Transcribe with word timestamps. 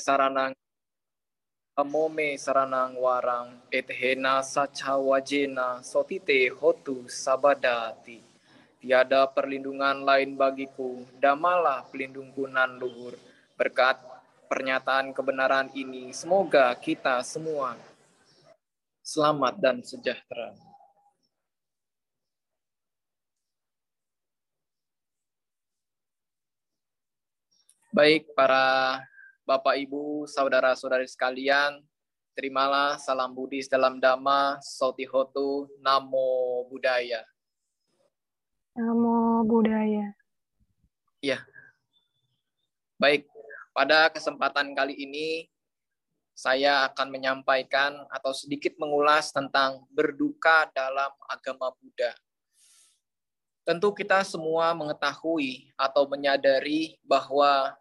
saranang 0.00 0.56
amome 1.76 2.40
saranang 2.40 2.96
warang 2.96 3.60
ethena 3.68 4.40
sacha 4.40 4.96
wajena 4.96 5.84
sotite 5.84 6.48
hotu 6.48 7.04
sabadati. 7.04 8.24
Tiada 8.80 9.28
perlindungan 9.28 10.08
lain 10.08 10.40
bagiku, 10.40 11.04
damalah 11.20 11.84
pelindungku 11.92 12.48
nan 12.48 12.80
luhur. 12.80 13.12
Berkat 13.52 14.00
pernyataan 14.48 15.12
kebenaran 15.12 15.68
ini, 15.76 16.16
semoga 16.16 16.72
kita 16.80 17.20
semua 17.20 17.76
selamat 19.04 19.54
dan 19.60 19.76
sejahtera. 19.84 20.56
Baik 27.92 28.32
para 28.38 29.02
Bapak 29.50 29.82
Ibu, 29.82 30.30
saudara-saudari 30.30 31.10
sekalian, 31.10 31.82
terimalah 32.38 33.02
salam 33.02 33.34
Buddhis 33.34 33.66
dalam 33.66 33.98
Dhamma, 33.98 34.62
Sotihotu, 34.62 35.66
Namo 35.82 36.70
Buddhaya. 36.70 37.26
Namo 38.78 39.42
Buddhaya. 39.42 40.14
Ya. 41.18 41.42
Baik, 42.94 43.26
pada 43.74 44.06
kesempatan 44.14 44.70
kali 44.70 44.94
ini 44.94 45.50
saya 46.30 46.86
akan 46.86 47.10
menyampaikan 47.10 48.06
atau 48.06 48.30
sedikit 48.30 48.78
mengulas 48.78 49.34
tentang 49.34 49.82
berduka 49.90 50.70
dalam 50.70 51.10
agama 51.26 51.74
Buddha. 51.74 52.14
Tentu 53.66 53.90
kita 53.98 54.22
semua 54.22 54.70
mengetahui 54.78 55.74
atau 55.74 56.06
menyadari 56.06 57.02
bahwa 57.02 57.74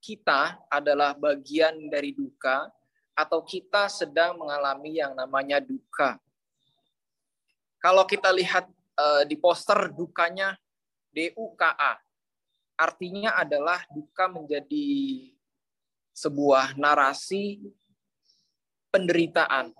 kita 0.00 0.60
adalah 0.70 1.16
bagian 1.16 1.90
dari 1.90 2.12
duka 2.14 2.68
atau 3.16 3.40
kita 3.40 3.88
sedang 3.88 4.36
mengalami 4.36 5.00
yang 5.00 5.16
namanya 5.16 5.56
duka. 5.56 6.20
Kalau 7.80 8.04
kita 8.04 8.28
lihat 8.32 8.68
uh, 8.98 9.22
di 9.24 9.36
poster 9.40 9.88
dukanya 9.92 10.52
DUKA, 11.16 11.96
artinya 12.76 13.40
adalah 13.40 13.80
duka 13.88 14.28
menjadi 14.28 14.88
sebuah 16.12 16.76
narasi 16.76 17.60
penderitaan. 18.92 19.72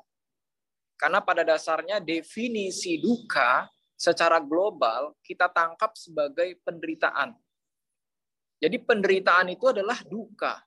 Karena 0.97 1.21
pada 1.21 1.45
dasarnya 1.45 2.01
definisi 2.01 2.97
duka 2.97 3.69
secara 3.97 4.41
global 4.41 5.17
kita 5.21 5.49
tangkap 5.53 5.93
sebagai 5.97 6.57
penderitaan. 6.65 7.37
Jadi 8.57 8.81
penderitaan 8.81 9.53
itu 9.53 9.69
adalah 9.69 10.01
duka. 10.07 10.61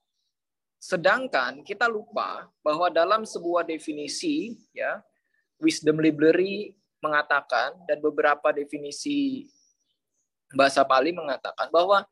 Sedangkan 0.79 1.65
kita 1.65 1.89
lupa 1.91 2.47
bahwa 2.63 2.87
dalam 2.87 3.27
sebuah 3.27 3.67
definisi 3.67 4.55
ya 4.71 5.03
Wisdom 5.59 5.99
Library 5.99 6.71
mengatakan 7.03 7.75
dan 7.83 7.99
beberapa 7.99 8.55
definisi 8.55 9.43
bahasa 10.55 10.87
Pali 10.87 11.11
mengatakan 11.11 11.67
bahwa 11.67 12.07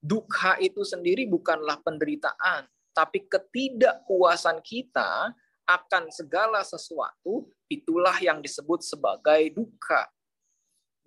duka 0.00 0.56
itu 0.64 0.80
sendiri 0.80 1.28
bukanlah 1.28 1.76
penderitaan, 1.84 2.64
tapi 2.96 3.28
ketidakpuasan 3.28 4.64
kita 4.64 5.34
akan 5.66 6.08
segala 6.14 6.62
sesuatu 6.62 7.50
itulah 7.66 8.14
yang 8.22 8.38
disebut 8.38 8.80
sebagai 8.86 9.50
duka. 9.52 10.06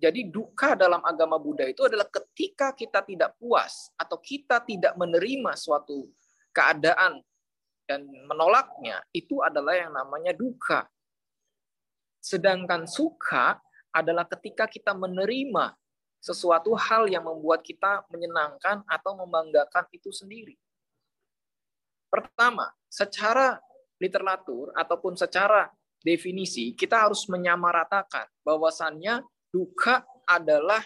Jadi 0.00 0.32
duka 0.32 0.72
dalam 0.72 1.04
agama 1.04 1.36
Buddha 1.36 1.68
itu 1.68 1.84
adalah 1.84 2.08
ketika 2.08 2.72
kita 2.72 3.04
tidak 3.04 3.36
puas 3.36 3.92
atau 4.00 4.16
kita 4.16 4.64
tidak 4.64 4.96
menerima 4.96 5.52
suatu 5.60 6.08
keadaan 6.56 7.20
dan 7.84 8.08
menolaknya, 8.24 9.04
itu 9.12 9.44
adalah 9.44 9.76
yang 9.76 9.92
namanya 9.92 10.32
duka. 10.32 10.88
Sedangkan 12.16 12.88
suka 12.88 13.60
adalah 13.92 14.24
ketika 14.24 14.64
kita 14.64 14.96
menerima 14.96 15.76
sesuatu 16.20 16.72
hal 16.76 17.08
yang 17.08 17.28
membuat 17.28 17.60
kita 17.60 18.04
menyenangkan 18.08 18.80
atau 18.88 19.12
membanggakan 19.20 19.84
itu 19.92 20.08
sendiri. 20.12 20.56
Pertama, 22.08 22.72
secara 22.88 23.60
literatur 24.00 24.72
ataupun 24.72 25.16
secara 25.16 25.68
definisi, 26.00 26.72
kita 26.72 27.08
harus 27.08 27.28
menyamaratakan 27.28 28.28
bahwasannya 28.44 29.24
Duka 29.50 30.06
adalah 30.26 30.82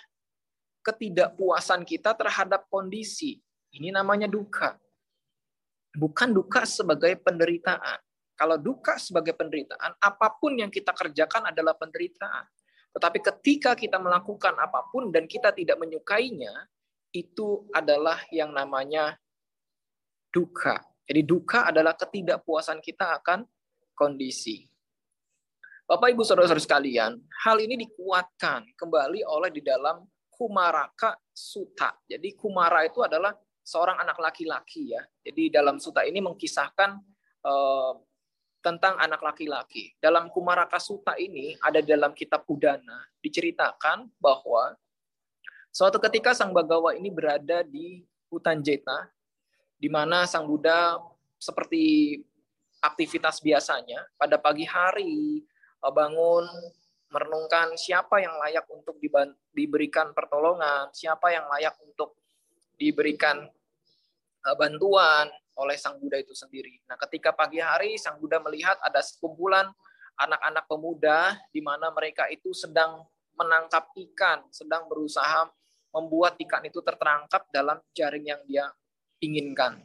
ketidakpuasan 0.85 1.85
kita 1.85 2.17
terhadap 2.17 2.69
kondisi. 2.73 3.41
Ini 3.73 3.93
namanya 3.93 4.29
duka. 4.29 4.77
Bukan 5.95 6.33
duka 6.33 6.65
sebagai 6.65 7.17
penderitaan. 7.21 8.01
Kalau 8.35 8.59
duka 8.59 8.99
sebagai 8.99 9.31
penderitaan, 9.39 9.95
apa 9.95 10.29
pun 10.35 10.59
yang 10.59 10.73
kita 10.73 10.91
kerjakan 10.91 11.55
adalah 11.55 11.79
penderitaan. 11.79 12.45
Tetapi 12.91 13.19
ketika 13.23 13.79
kita 13.79 13.99
melakukan 14.03 14.59
apa 14.59 14.91
pun 14.91 15.15
dan 15.15 15.31
kita 15.31 15.55
tidak 15.55 15.79
menyukainya, 15.79 16.51
itu 17.15 17.71
adalah 17.71 18.19
yang 18.35 18.51
namanya 18.51 19.15
duka. 20.35 20.83
Jadi 21.07 21.23
duka 21.23 21.71
adalah 21.71 21.95
ketidakpuasan 21.95 22.83
kita 22.83 23.23
akan 23.23 23.47
kondisi. 23.95 24.67
Bapak 25.85 26.17
Ibu 26.17 26.25
Saudara-saudara 26.25 26.65
sekalian, 26.65 27.21
hal 27.45 27.61
ini 27.61 27.77
dikuatkan 27.77 28.73
kembali 28.73 29.21
oleh 29.21 29.53
di 29.53 29.61
dalam 29.61 30.01
Kumaraka 30.33 31.13
Suta. 31.29 31.93
Jadi 32.09 32.33
Kumara 32.33 32.89
itu 32.89 33.05
adalah 33.05 33.37
seorang 33.61 34.01
anak 34.01 34.17
laki-laki 34.17 34.97
ya. 34.97 35.05
Jadi 35.21 35.53
dalam 35.53 35.77
suta 35.77 36.01
ini 36.09 36.25
mengkisahkan 36.25 36.91
eh, 37.45 37.93
tentang 38.65 38.97
anak 38.97 39.21
laki-laki. 39.21 39.93
Dalam 40.01 40.33
Kumaraka 40.33 40.81
Suta 40.81 41.21
ini 41.21 41.53
ada 41.61 41.85
dalam 41.85 42.17
kitab 42.17 42.49
Udana 42.49 43.05
diceritakan 43.21 44.09
bahwa 44.17 44.73
suatu 45.69 46.01
ketika 46.01 46.33
Sang 46.33 46.57
Bagawa 46.57 46.97
ini 46.97 47.13
berada 47.13 47.61
di 47.61 48.09
hutan 48.33 48.65
Jeta 48.65 49.13
di 49.77 49.93
mana 49.93 50.25
Sang 50.25 50.49
Buddha 50.49 50.97
seperti 51.37 52.17
aktivitas 52.81 53.45
biasanya 53.45 54.01
pada 54.17 54.41
pagi 54.41 54.65
hari 54.65 55.45
bangun 55.91 56.47
merenungkan 57.15 57.79
siapa 57.79 58.19
yang 58.19 58.35
layak 58.43 58.67
untuk 58.75 58.99
diberikan 59.55 60.11
pertolongan, 60.11 60.91
siapa 60.91 61.31
yang 61.31 61.47
layak 61.47 61.79
untuk 61.87 62.19
diberikan 62.75 63.47
e, 64.43 64.49
bantuan 64.59 65.31
oleh 65.55 65.79
Sang 65.79 66.03
Buddha 66.03 66.19
itu 66.19 66.35
sendiri. 66.35 66.83
Nah, 66.91 66.99
ketika 67.07 67.31
pagi 67.31 67.63
hari 67.63 67.95
Sang 67.95 68.19
Buddha 68.19 68.43
melihat 68.43 68.75
ada 68.83 68.99
sekumpulan 68.99 69.71
anak-anak 70.19 70.67
pemuda 70.67 71.39
di 71.55 71.63
mana 71.63 71.95
mereka 71.95 72.27
itu 72.27 72.51
sedang 72.51 73.07
menangkap 73.39 73.95
ikan, 73.95 74.43
sedang 74.51 74.91
berusaha 74.91 75.47
membuat 75.95 76.35
ikan 76.43 76.67
itu 76.67 76.83
terperangkap 76.83 77.47
dalam 77.55 77.79
jaring 77.95 78.27
yang 78.27 78.43
dia 78.51 78.67
inginkan. 79.23 79.79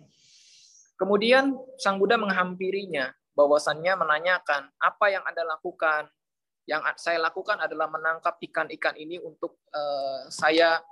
Kemudian 0.98 1.54
Sang 1.78 2.02
Buddha 2.02 2.18
menghampirinya 2.18 3.14
bahwasannya 3.40 3.96
menanyakan 3.96 4.68
apa 4.76 5.06
yang 5.08 5.24
Anda 5.24 5.48
lakukan. 5.48 6.12
Yang 6.68 7.00
saya 7.00 7.24
lakukan 7.24 7.56
adalah 7.56 7.88
menangkap 7.88 8.36
ikan-ikan 8.44 9.00
ini 9.00 9.16
untuk 9.24 9.64
uh, 9.72 10.28
saya 10.28 10.84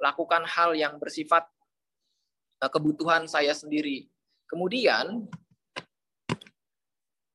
lakukan 0.00 0.48
hal 0.48 0.72
yang 0.72 0.96
bersifat 0.96 1.44
uh, 2.64 2.70
kebutuhan 2.72 3.28
saya 3.28 3.52
sendiri. 3.52 4.08
Kemudian 4.48 5.28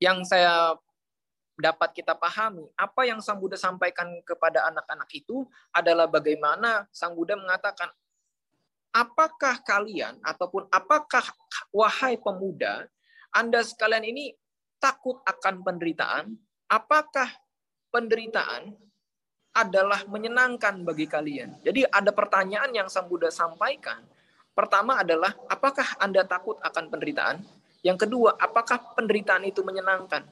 yang 0.02 0.26
saya 0.26 0.76
dapat 1.56 1.96
kita 1.96 2.12
pahami, 2.12 2.68
apa 2.76 3.08
yang 3.08 3.24
Sang 3.24 3.40
Buddha 3.40 3.56
sampaikan 3.56 4.12
kepada 4.28 4.68
anak-anak 4.68 5.08
itu 5.16 5.48
adalah 5.72 6.04
bagaimana 6.04 6.84
Sang 6.92 7.16
Buddha 7.16 7.32
mengatakan, 7.32 7.88
apakah 8.92 9.64
kalian 9.64 10.20
ataupun 10.20 10.68
apakah 10.68 11.24
wahai 11.72 12.20
pemuda, 12.20 12.84
Anda 13.32 13.64
sekalian 13.64 14.04
ini 14.04 14.36
takut 14.76 15.20
akan 15.24 15.64
penderitaan, 15.64 16.36
apakah 16.70 17.28
penderitaan 17.90 18.74
adalah 19.56 20.04
menyenangkan 20.08 20.84
bagi 20.84 21.08
kalian? 21.08 21.56
Jadi 21.64 21.88
ada 21.88 22.12
pertanyaan 22.12 22.70
yang 22.72 22.88
Sang 22.92 23.08
Buddha 23.08 23.32
sampaikan. 23.32 24.04
Pertama 24.56 25.00
adalah, 25.00 25.36
apakah 25.52 25.96
Anda 26.00 26.24
takut 26.24 26.56
akan 26.64 26.88
penderitaan? 26.88 27.44
Yang 27.84 28.08
kedua, 28.08 28.36
apakah 28.40 28.96
penderitaan 28.96 29.44
itu 29.44 29.60
menyenangkan? 29.60 30.24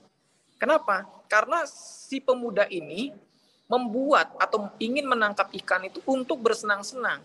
Kenapa? 0.56 1.04
Karena 1.28 1.68
si 1.68 2.24
pemuda 2.24 2.64
ini 2.72 3.12
membuat 3.68 4.32
atau 4.40 4.72
ingin 4.80 5.08
menangkap 5.08 5.52
ikan 5.64 5.84
itu 5.88 6.00
untuk 6.08 6.40
bersenang-senang. 6.40 7.24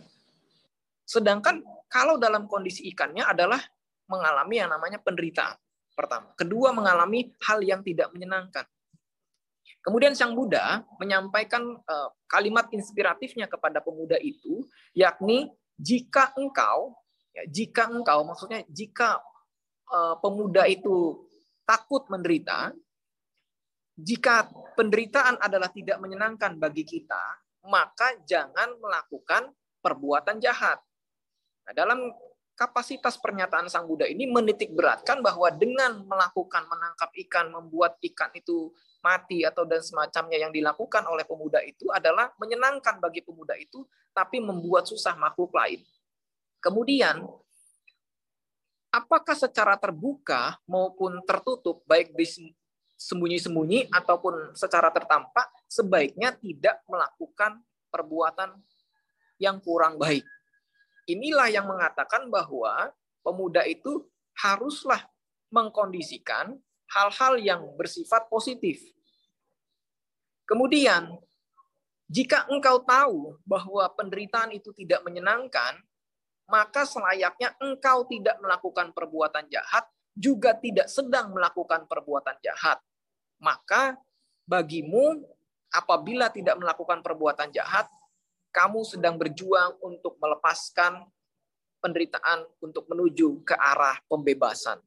Sedangkan 1.04 1.63
kalau 1.92 2.15
dalam 2.15 2.48
kondisi 2.48 2.88
ikannya 2.92 3.25
adalah 3.27 3.60
mengalami 4.07 4.60
yang 4.60 4.72
namanya 4.72 5.00
penderitaan 5.01 5.57
pertama. 6.00 6.31
Kedua, 6.40 6.72
mengalami 6.72 7.36
hal 7.44 7.60
yang 7.60 7.84
tidak 7.84 8.07
menyenangkan. 8.16 8.63
Kemudian 9.84 10.16
Sang 10.16 10.31
Buddha 10.31 10.88
menyampaikan 10.96 11.63
uh, 11.84 12.10
kalimat 12.31 12.72
inspiratifnya 12.72 13.51
kepada 13.51 13.84
pemuda 13.84 14.16
itu, 14.24 14.63
yakni 14.96 15.51
jika 15.75 16.31
engkau, 16.40 16.96
ya, 17.36 17.44
jika 17.48 17.88
engkau, 17.88 18.28
maksudnya 18.28 18.68
jika 18.68 19.24
eh, 19.88 20.16
pemuda 20.19 20.68
itu 20.68 21.24
takut 21.63 22.04
menderita, 22.12 22.75
jika 23.96 24.51
penderitaan 24.75 25.40
adalah 25.40 25.72
tidak 25.72 26.00
menyenangkan 26.04 26.60
bagi 26.60 26.84
kita, 26.84 27.40
maka 27.68 28.19
jangan 28.28 28.75
melakukan 28.80 29.51
perbuatan 29.80 30.40
jahat. 30.44 30.80
Nah, 31.68 31.74
dalam 31.75 32.12
kapasitas 32.60 33.16
pernyataan 33.16 33.72
Sang 33.72 33.88
Buddha 33.88 34.04
ini 34.04 34.28
menitik 34.28 34.76
beratkan 34.76 35.24
bahwa 35.24 35.48
dengan 35.48 36.04
melakukan 36.04 36.68
menangkap 36.68 37.08
ikan, 37.24 37.48
membuat 37.56 37.96
ikan 38.04 38.28
itu 38.36 38.76
mati 39.00 39.48
atau 39.48 39.64
dan 39.64 39.80
semacamnya 39.80 40.44
yang 40.44 40.52
dilakukan 40.52 41.08
oleh 41.08 41.24
pemuda 41.24 41.64
itu 41.64 41.88
adalah 41.88 42.36
menyenangkan 42.36 43.00
bagi 43.00 43.24
pemuda 43.24 43.56
itu, 43.56 43.88
tapi 44.12 44.44
membuat 44.44 44.92
susah 44.92 45.16
makhluk 45.16 45.56
lain. 45.56 45.80
Kemudian, 46.60 47.24
apakah 48.92 49.40
secara 49.40 49.80
terbuka 49.80 50.60
maupun 50.68 51.24
tertutup, 51.24 51.80
baik 51.88 52.12
di 52.12 52.28
sembunyi-sembunyi 53.00 53.88
ataupun 53.88 54.52
secara 54.60 54.92
tertampak, 54.92 55.48
sebaiknya 55.72 56.36
tidak 56.36 56.84
melakukan 56.92 57.64
perbuatan 57.88 58.60
yang 59.40 59.64
kurang 59.64 59.96
baik. 59.96 60.28
Inilah 61.10 61.50
yang 61.50 61.66
mengatakan 61.66 62.30
bahwa 62.30 62.94
pemuda 63.26 63.66
itu 63.66 64.06
haruslah 64.38 65.10
mengkondisikan 65.50 66.54
hal-hal 66.94 67.34
yang 67.42 67.62
bersifat 67.74 68.30
positif. 68.30 68.78
Kemudian, 70.46 71.18
jika 72.10 72.46
engkau 72.50 72.82
tahu 72.86 73.38
bahwa 73.46 73.86
penderitaan 73.98 74.54
itu 74.54 74.70
tidak 74.78 75.02
menyenangkan, 75.06 75.82
maka 76.50 76.86
selayaknya 76.86 77.54
engkau 77.62 78.06
tidak 78.10 78.38
melakukan 78.42 78.90
perbuatan 78.94 79.46
jahat, 79.50 79.86
juga 80.18 80.58
tidak 80.58 80.90
sedang 80.90 81.34
melakukan 81.34 81.86
perbuatan 81.86 82.38
jahat. 82.42 82.82
Maka 83.38 83.98
bagimu 84.50 85.22
apabila 85.70 86.34
tidak 86.34 86.58
melakukan 86.58 87.06
perbuatan 87.06 87.54
jahat, 87.54 87.86
kamu 88.50 88.81
sedang 88.86 89.16
berjuang 89.16 89.78
untuk 89.81 90.18
melepaskan 90.18 91.06
penderitaan 91.80 92.44
untuk 92.60 92.86
menuju 92.92 93.46
ke 93.48 93.56
arah 93.56 93.98
pembebasan. 94.10 94.78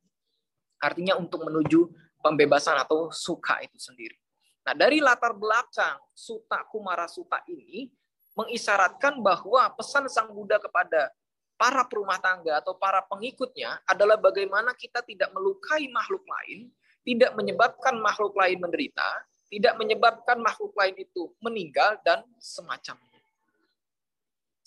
Artinya 0.83 1.17
untuk 1.17 1.47
menuju 1.47 1.89
pembebasan 2.21 2.79
atau 2.79 3.09
suka 3.11 3.63
itu 3.65 3.79
sendiri. 3.79 4.19
Nah, 4.63 4.75
dari 4.79 5.03
latar 5.03 5.35
belakang 5.35 5.99
Suta 6.15 6.63
Kumara 6.71 7.11
Suta 7.11 7.43
ini 7.51 7.91
mengisyaratkan 8.39 9.19
bahwa 9.19 9.75
pesan 9.75 10.07
Sang 10.07 10.31
Buddha 10.31 10.63
kepada 10.63 11.11
para 11.59 11.83
perumah 11.87 12.19
tangga 12.19 12.63
atau 12.63 12.75
para 12.79 13.03
pengikutnya 13.07 13.83
adalah 13.87 14.19
bagaimana 14.19 14.75
kita 14.75 15.03
tidak 15.03 15.31
melukai 15.35 15.87
makhluk 15.91 16.23
lain, 16.27 16.71
tidak 17.03 17.35
menyebabkan 17.35 17.99
makhluk 17.99 18.35
lain 18.39 18.59
menderita, 18.59 19.07
tidak 19.51 19.75
menyebabkan 19.77 20.39
makhluk 20.41 20.73
lain 20.79 20.97
itu 20.97 21.29
meninggal 21.43 21.99
dan 22.07 22.25
semacamnya. 22.41 23.12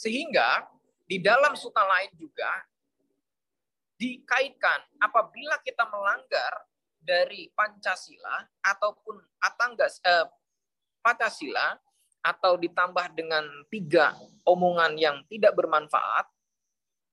Sehingga 0.06 0.70
di 1.10 1.18
dalam 1.18 1.58
suta 1.58 1.82
lain 1.82 2.14
juga 2.14 2.62
dikaitkan 3.98 5.02
apabila 5.02 5.58
kita 5.66 5.90
melanggar 5.90 6.54
dari 7.02 7.50
Pancasila 7.58 8.46
ataupun 8.62 9.18
Atanggas 9.42 9.98
eh, 10.06 10.30
Pancasila 11.02 11.74
atau 12.22 12.54
ditambah 12.58 13.18
dengan 13.18 13.46
tiga 13.70 14.14
omongan 14.46 14.94
yang 14.98 15.26
tidak 15.30 15.58
bermanfaat, 15.58 16.30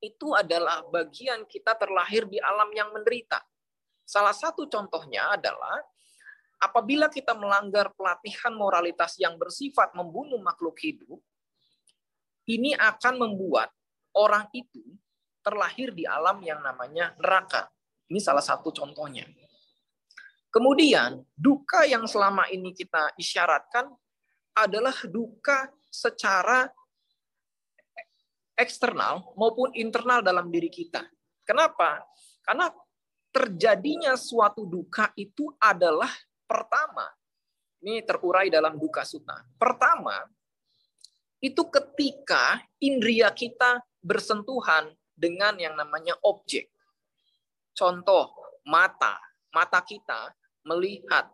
itu 0.05 0.37
adalah 0.37 0.85
bagian 0.89 1.49
kita 1.49 1.73
terlahir 1.77 2.29
di 2.29 2.37
alam 2.41 2.69
yang 2.77 2.93
menderita. 2.93 3.41
Salah 4.05 4.37
satu 4.37 4.69
contohnya 4.69 5.37
adalah 5.37 5.81
apabila 6.61 7.13
kita 7.13 7.33
melanggar 7.37 7.93
pelatihan 7.97 8.53
moralitas 8.53 9.17
yang 9.17 9.37
bersifat 9.41 9.93
membunuh 9.97 10.41
makhluk 10.41 10.77
hidup, 10.81 11.21
ini 12.53 12.77
akan 12.77 13.15
membuat 13.17 13.73
orang 14.13 14.49
itu 14.53 14.85
terlahir 15.41 15.91
di 15.97 16.05
alam 16.05 16.39
yang 16.45 16.61
namanya 16.61 17.17
neraka. 17.19 17.67
Ini 18.13 18.21
salah 18.21 18.45
satu 18.45 18.71
contohnya. 18.71 19.25
Kemudian, 20.53 21.25
duka 21.33 21.89
yang 21.89 22.05
selama 22.05 22.45
ini 22.53 22.77
kita 22.77 23.17
isyaratkan 23.17 23.89
adalah 24.53 24.93
duka 25.09 25.73
secara 25.89 26.69
eksternal 28.53 29.33
maupun 29.33 29.73
internal 29.73 30.21
dalam 30.21 30.53
diri 30.53 30.69
kita. 30.69 31.01
Kenapa? 31.43 32.05
Karena 32.45 32.69
terjadinya 33.33 34.13
suatu 34.13 34.69
duka 34.69 35.09
itu 35.17 35.49
adalah 35.57 36.13
pertama, 36.45 37.09
ini 37.81 38.05
terurai 38.05 38.53
dalam 38.53 38.77
duka 38.77 39.09
suta. 39.09 39.41
Pertama, 39.57 40.21
itu 41.43 41.67
ketika 41.67 42.63
indria 42.79 43.35
kita 43.35 43.83
bersentuhan 43.99 44.95
dengan 45.11 45.59
yang 45.59 45.75
namanya 45.75 46.15
objek. 46.23 46.71
Contoh, 47.75 48.31
mata. 48.63 49.19
Mata 49.51 49.83
kita 49.83 50.33
melihat 50.65 51.29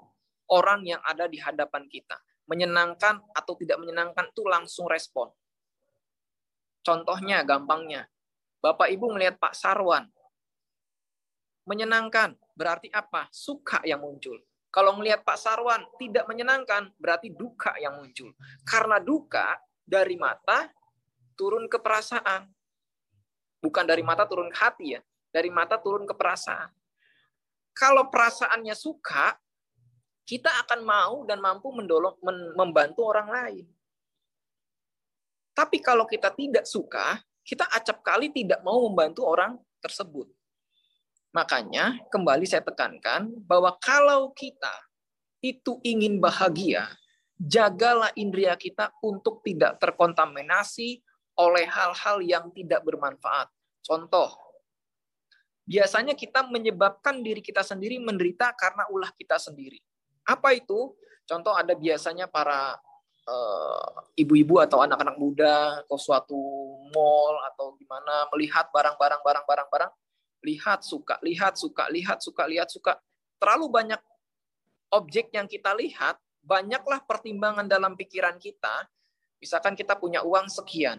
orang 0.48 0.82
yang 0.88 0.98
ada 1.04 1.28
di 1.28 1.36
hadapan 1.36 1.84
kita. 1.92 2.16
Menyenangkan 2.48 3.20
atau 3.36 3.52
tidak 3.60 3.76
menyenangkan 3.84 4.32
itu 4.32 4.42
langsung 4.48 4.88
respon. 4.88 5.28
Contohnya, 6.80 7.44
gampangnya. 7.44 8.08
Bapak 8.64 8.88
Ibu 8.88 9.12
melihat 9.12 9.36
Pak 9.36 9.52
Sarwan, 9.52 10.08
menyenangkan. 11.68 12.32
Berarti 12.56 12.88
apa? 12.90 13.28
Suka 13.28 13.84
yang 13.84 14.00
muncul. 14.00 14.40
Kalau 14.72 14.96
melihat 14.96 15.20
Pak 15.20 15.36
Sarwan 15.36 15.84
tidak 16.00 16.24
menyenangkan, 16.24 16.96
berarti 16.96 17.28
duka 17.36 17.76
yang 17.76 18.00
muncul. 18.00 18.32
Karena 18.64 18.96
duka 18.98 19.52
dari 19.88 20.20
mata 20.20 20.68
turun 21.32 21.64
ke 21.64 21.80
perasaan. 21.80 22.44
Bukan 23.64 23.84
dari 23.88 24.04
mata 24.04 24.28
turun 24.28 24.52
ke 24.52 24.58
hati 24.60 24.86
ya. 24.94 25.02
Dari 25.32 25.48
mata 25.48 25.80
turun 25.80 26.04
ke 26.04 26.12
perasaan. 26.12 26.68
Kalau 27.72 28.12
perasaannya 28.12 28.76
suka, 28.76 29.32
kita 30.28 30.52
akan 30.66 30.80
mau 30.84 31.14
dan 31.24 31.40
mampu 31.40 31.72
mendolong, 31.72 32.20
membantu 32.52 33.08
orang 33.08 33.28
lain. 33.32 33.66
Tapi 35.56 35.80
kalau 35.80 36.04
kita 36.04 36.30
tidak 36.36 36.68
suka, 36.68 37.16
kita 37.42 37.64
acap 37.72 38.04
kali 38.04 38.28
tidak 38.28 38.60
mau 38.60 38.84
membantu 38.84 39.24
orang 39.24 39.56
tersebut. 39.80 40.28
Makanya 41.32 41.96
kembali 42.12 42.44
saya 42.44 42.60
tekankan 42.60 43.30
bahwa 43.46 43.72
kalau 43.80 44.30
kita 44.36 44.74
itu 45.40 45.78
ingin 45.86 46.18
bahagia, 46.18 46.86
jagalah 47.38 48.10
indria 48.18 48.58
kita 48.58 48.90
untuk 49.00 49.40
tidak 49.46 49.78
terkontaminasi 49.78 50.98
oleh 51.38 51.64
hal-hal 51.70 52.18
yang 52.18 52.50
tidak 52.50 52.82
bermanfaat. 52.82 53.46
Contoh, 53.86 54.34
biasanya 55.62 56.18
kita 56.18 56.42
menyebabkan 56.50 57.22
diri 57.22 57.38
kita 57.38 57.62
sendiri 57.62 58.02
menderita 58.02 58.50
karena 58.58 58.84
ulah 58.90 59.14
kita 59.14 59.38
sendiri. 59.38 59.78
Apa 60.26 60.52
itu? 60.58 60.98
Contoh 61.24 61.54
ada 61.54 61.78
biasanya 61.78 62.26
para 62.26 62.74
eh, 63.22 64.24
ibu-ibu 64.26 64.58
atau 64.58 64.82
anak-anak 64.82 65.16
muda 65.16 65.86
ke 65.86 65.96
suatu 65.96 66.36
mall 66.90 67.38
atau 67.54 67.78
gimana 67.78 68.26
melihat 68.34 68.66
barang-barang 68.74 69.22
barang-barang 69.22 69.68
barang 69.70 69.92
lihat 70.42 70.86
suka, 70.86 71.18
lihat 71.22 71.58
suka, 71.58 71.90
lihat 71.90 72.18
suka, 72.22 72.42
lihat 72.46 72.68
suka. 72.70 72.92
Terlalu 73.38 73.66
banyak 73.70 74.00
objek 74.94 75.30
yang 75.34 75.46
kita 75.46 75.74
lihat, 75.74 76.18
banyaklah 76.48 77.04
pertimbangan 77.04 77.68
dalam 77.68 77.92
pikiran 77.92 78.40
kita. 78.40 78.88
Misalkan 79.38 79.76
kita 79.76 79.94
punya 79.94 80.24
uang 80.24 80.50
sekian, 80.50 80.98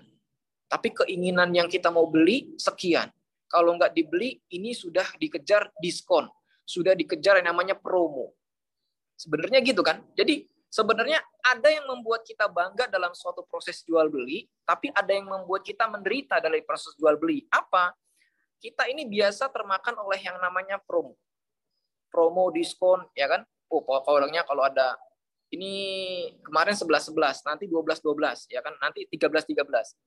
tapi 0.69 0.95
keinginan 0.95 1.51
yang 1.51 1.67
kita 1.67 1.89
mau 1.89 2.07
beli 2.07 2.55
sekian. 2.55 3.09
Kalau 3.49 3.75
nggak 3.75 3.91
dibeli, 3.97 4.39
ini 4.53 4.71
sudah 4.71 5.03
dikejar 5.17 5.73
diskon, 5.81 6.29
sudah 6.63 6.93
dikejar 6.93 7.41
yang 7.41 7.51
namanya 7.51 7.75
promo. 7.75 8.31
Sebenarnya 9.19 9.59
gitu 9.59 9.83
kan? 9.83 10.05
Jadi 10.15 10.47
sebenarnya 10.71 11.19
ada 11.43 11.67
yang 11.67 11.89
membuat 11.89 12.23
kita 12.23 12.47
bangga 12.47 12.87
dalam 12.87 13.11
suatu 13.11 13.43
proses 13.43 13.83
jual 13.83 14.07
beli, 14.07 14.47
tapi 14.63 14.87
ada 14.93 15.11
yang 15.11 15.27
membuat 15.27 15.65
kita 15.67 15.89
menderita 15.89 16.39
dalam 16.39 16.61
proses 16.63 16.95
jual 16.95 17.19
beli. 17.19 17.43
Apa? 17.51 17.91
kita 18.59 18.91
ini 18.91 19.07
biasa 19.07 19.47
termakan 19.49 19.95
oleh 20.03 20.19
yang 20.19 20.37
namanya 20.37 20.77
promo. 20.83 21.15
Promo 22.11 22.51
diskon, 22.51 23.07
ya 23.15 23.31
kan? 23.31 23.41
Oh, 23.71 23.81
pokoknya 23.81 24.43
kalau 24.43 24.67
ada 24.67 24.99
ini 25.49 25.73
kemarin 26.45 26.77
11 26.77 27.09
11, 27.13 27.45
nanti 27.45 27.65
12 27.65 28.01
12, 28.01 28.49
ya 28.53 28.61
kan? 28.61 28.73
Nanti 28.77 29.05
13 29.09 29.45
13. 29.49 29.97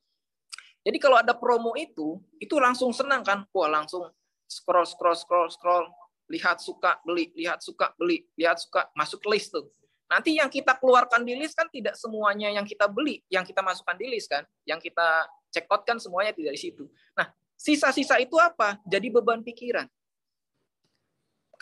Jadi 0.83 0.99
kalau 0.99 1.19
ada 1.19 1.35
promo 1.35 1.75
itu, 1.79 2.19
itu 2.43 2.55
langsung 2.59 2.91
senang 2.91 3.23
kan? 3.23 3.47
Wah, 3.55 3.71
langsung 3.71 4.11
scroll 4.47 4.87
scroll 4.87 5.15
scroll 5.15 5.49
scroll, 5.51 5.87
lihat 6.31 6.59
suka 6.59 6.99
beli, 7.07 7.31
lihat 7.39 7.63
suka 7.63 7.95
beli, 7.95 8.27
lihat 8.39 8.59
suka 8.59 8.91
masuk 8.95 9.23
list 9.31 9.55
tuh. 9.55 9.71
Nanti 10.11 10.37
yang 10.37 10.51
kita 10.51 10.77
keluarkan 10.77 11.25
di 11.25 11.39
list 11.39 11.57
kan 11.57 11.71
tidak 11.73 11.97
semuanya 11.97 12.53
yang 12.53 12.67
kita 12.67 12.85
beli, 12.91 13.23
yang 13.33 13.47
kita 13.47 13.65
masukkan 13.65 13.97
di 13.97 14.07
list 14.11 14.29
kan, 14.29 14.45
yang 14.67 14.77
kita 14.83 15.25
check 15.55 15.65
out 15.71 15.87
kan 15.89 15.97
semuanya 15.97 16.35
tidak 16.37 16.53
di 16.59 16.61
situ. 16.61 16.85
Nah, 17.17 17.33
Sisa-sisa 17.63 18.19
itu 18.19 18.35
apa? 18.43 18.83
Jadi 18.83 19.07
beban 19.07 19.39
pikiran. 19.39 19.87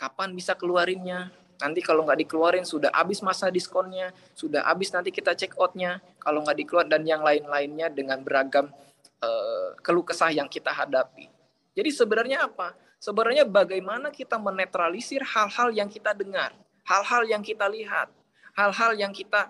kapan 0.01 0.33
bisa 0.33 0.57
keluarinnya? 0.57 1.29
Nanti 1.61 1.79
kalau 1.85 2.01
nggak 2.03 2.25
dikeluarin 2.25 2.65
sudah 2.65 2.89
habis 2.89 3.21
masa 3.21 3.53
diskonnya, 3.53 4.09
sudah 4.33 4.65
habis 4.65 4.89
nanti 4.89 5.13
kita 5.13 5.37
check 5.37 5.53
outnya. 5.61 6.01
Kalau 6.17 6.41
nggak 6.41 6.57
dikeluar 6.57 6.85
dan 6.89 7.05
yang 7.05 7.21
lain-lainnya 7.21 7.93
dengan 7.93 8.19
beragam 8.25 8.73
uh, 9.21 9.77
keluh 9.85 10.01
kesah 10.01 10.33
yang 10.33 10.49
kita 10.49 10.73
hadapi. 10.73 11.29
Jadi 11.77 11.89
sebenarnya 11.93 12.49
apa? 12.49 12.73
Sebenarnya 13.01 13.45
bagaimana 13.47 14.09
kita 14.09 14.37
menetralisir 14.37 15.21
hal-hal 15.25 15.73
yang 15.73 15.89
kita 15.89 16.13
dengar, 16.13 16.53
hal-hal 16.85 17.25
yang 17.25 17.41
kita 17.41 17.65
lihat, 17.65 18.09
hal-hal 18.53 18.93
yang 18.93 19.13
kita 19.13 19.49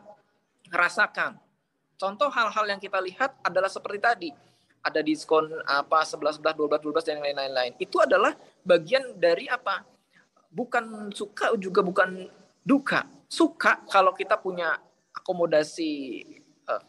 rasakan. 0.72 1.36
Contoh 2.00 2.32
hal-hal 2.32 2.66
yang 2.68 2.80
kita 2.80 3.00
lihat 3.04 3.36
adalah 3.44 3.68
seperti 3.68 4.00
tadi, 4.00 4.30
ada 4.82 5.00
diskon 5.04 5.52
apa 5.68 6.02
11 6.02 6.42
11 6.42 6.58
12 6.58 6.80
12 6.90 7.08
dan 7.08 7.20
lain-lain. 7.22 7.74
Itu 7.78 8.02
adalah 8.02 8.34
bagian 8.66 9.20
dari 9.20 9.46
apa? 9.52 9.86
Bukan 10.52 11.10
suka 11.16 11.56
juga 11.56 11.82
bukan 11.82 12.28
duka. 12.62 13.08
Suka 13.32 13.80
kalau 13.88 14.12
kita 14.12 14.36
punya 14.36 14.76
akomodasi 15.16 16.22
uh, 16.68 16.84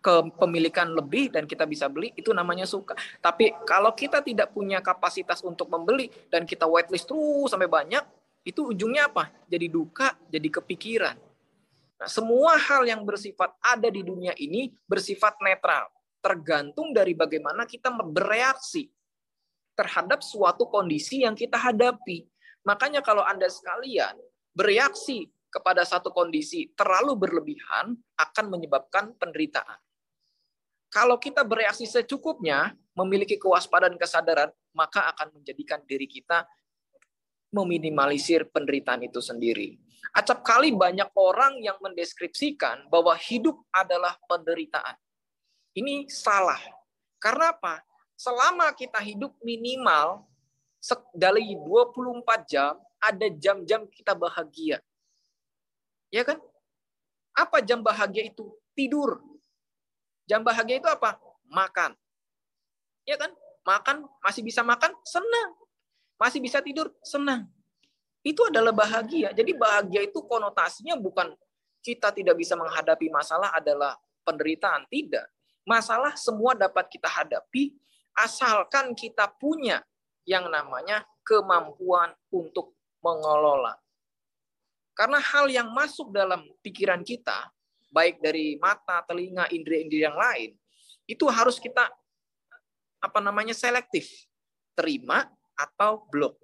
kepemilikan 0.00 0.88
lebih 0.94 1.34
dan 1.34 1.44
kita 1.44 1.66
bisa 1.66 1.90
beli 1.90 2.14
itu 2.14 2.30
namanya 2.30 2.64
suka. 2.64 2.94
Tapi 3.18 3.52
kalau 3.66 3.92
kita 3.92 4.22
tidak 4.22 4.54
punya 4.54 4.78
kapasitas 4.80 5.42
untuk 5.42 5.68
membeli 5.68 6.08
dan 6.30 6.46
kita 6.46 6.64
whitelist 6.64 7.10
terus 7.10 7.50
sampai 7.52 7.68
banyak, 7.68 8.00
itu 8.46 8.72
ujungnya 8.72 9.10
apa? 9.12 9.28
Jadi 9.50 9.66
duka, 9.68 10.16
jadi 10.32 10.48
kepikiran. 10.48 11.16
Nah, 12.00 12.08
semua 12.08 12.56
hal 12.56 12.88
yang 12.88 13.04
bersifat 13.04 13.52
ada 13.60 13.92
di 13.92 14.00
dunia 14.00 14.32
ini 14.40 14.72
bersifat 14.88 15.36
netral, 15.44 15.92
tergantung 16.24 16.96
dari 16.96 17.12
bagaimana 17.12 17.68
kita 17.68 17.92
bereaksi 17.92 18.88
terhadap 19.76 20.24
suatu 20.24 20.64
kondisi 20.64 21.28
yang 21.28 21.36
kita 21.36 21.60
hadapi. 21.60 22.24
Makanya 22.64 23.00
kalau 23.00 23.24
Anda 23.24 23.48
sekalian 23.48 24.16
bereaksi 24.52 25.30
kepada 25.50 25.82
satu 25.82 26.14
kondisi 26.14 26.70
terlalu 26.78 27.18
berlebihan 27.18 27.98
akan 28.16 28.46
menyebabkan 28.46 29.16
penderitaan. 29.18 29.78
Kalau 30.90 31.22
kita 31.22 31.46
bereaksi 31.46 31.86
secukupnya, 31.86 32.74
memiliki 32.98 33.38
kewaspadaan 33.38 33.94
kesadaran, 33.94 34.50
maka 34.74 35.06
akan 35.14 35.38
menjadikan 35.38 35.78
diri 35.86 36.10
kita 36.10 36.46
meminimalisir 37.54 38.46
penderitaan 38.50 39.02
itu 39.06 39.18
sendiri. 39.18 39.78
Acap 40.14 40.42
kali 40.42 40.74
banyak 40.74 41.10
orang 41.14 41.62
yang 41.62 41.78
mendeskripsikan 41.78 42.90
bahwa 42.90 43.14
hidup 43.14 43.62
adalah 43.70 44.18
penderitaan. 44.26 44.98
Ini 45.74 46.10
salah. 46.10 46.58
Karena 47.22 47.54
apa? 47.54 47.82
Selama 48.18 48.74
kita 48.74 48.98
hidup 48.98 49.38
minimal 49.46 50.26
dari 51.12 51.56
24 51.60 52.24
jam 52.48 52.74
ada 53.00 53.26
jam-jam 53.36 53.84
kita 53.88 54.16
bahagia. 54.16 54.80
Ya 56.08 56.24
kan? 56.24 56.40
Apa 57.36 57.60
jam 57.60 57.84
bahagia 57.84 58.28
itu? 58.28 58.48
Tidur. 58.72 59.20
Jam 60.24 60.40
bahagia 60.44 60.80
itu 60.80 60.88
apa? 60.88 61.20
Makan. 61.48 61.96
Ya 63.04 63.16
kan? 63.20 63.32
Makan, 63.64 64.08
masih 64.24 64.42
bisa 64.42 64.64
makan, 64.64 64.96
senang. 65.04 65.50
Masih 66.16 66.40
bisa 66.40 66.64
tidur, 66.64 66.92
senang. 67.04 67.48
Itu 68.20 68.44
adalah 68.48 68.72
bahagia. 68.72 69.32
Jadi 69.32 69.56
bahagia 69.56 70.04
itu 70.04 70.20
konotasinya 70.24 70.96
bukan 70.96 71.32
kita 71.80 72.12
tidak 72.12 72.36
bisa 72.36 72.56
menghadapi 72.56 73.08
masalah 73.08 73.52
adalah 73.56 73.96
penderitaan. 74.24 74.84
Tidak. 74.88 75.24
Masalah 75.64 76.16
semua 76.16 76.52
dapat 76.56 76.88
kita 76.88 77.08
hadapi 77.08 77.72
asalkan 78.16 78.92
kita 78.92 79.28
punya 79.40 79.80
yang 80.30 80.46
namanya 80.46 81.02
kemampuan 81.26 82.14
untuk 82.30 82.78
mengelola. 83.02 83.74
Karena 84.94 85.18
hal 85.18 85.50
yang 85.50 85.74
masuk 85.74 86.14
dalam 86.14 86.46
pikiran 86.62 87.02
kita, 87.02 87.50
baik 87.90 88.22
dari 88.22 88.54
mata, 88.62 89.02
telinga, 89.10 89.50
indera-indera 89.50 90.06
yang 90.06 90.14
lain, 90.14 90.50
itu 91.10 91.26
harus 91.26 91.58
kita 91.58 91.90
apa 93.02 93.18
namanya 93.18 93.56
selektif, 93.56 94.06
terima 94.78 95.26
atau 95.58 96.06
blok. 96.06 96.38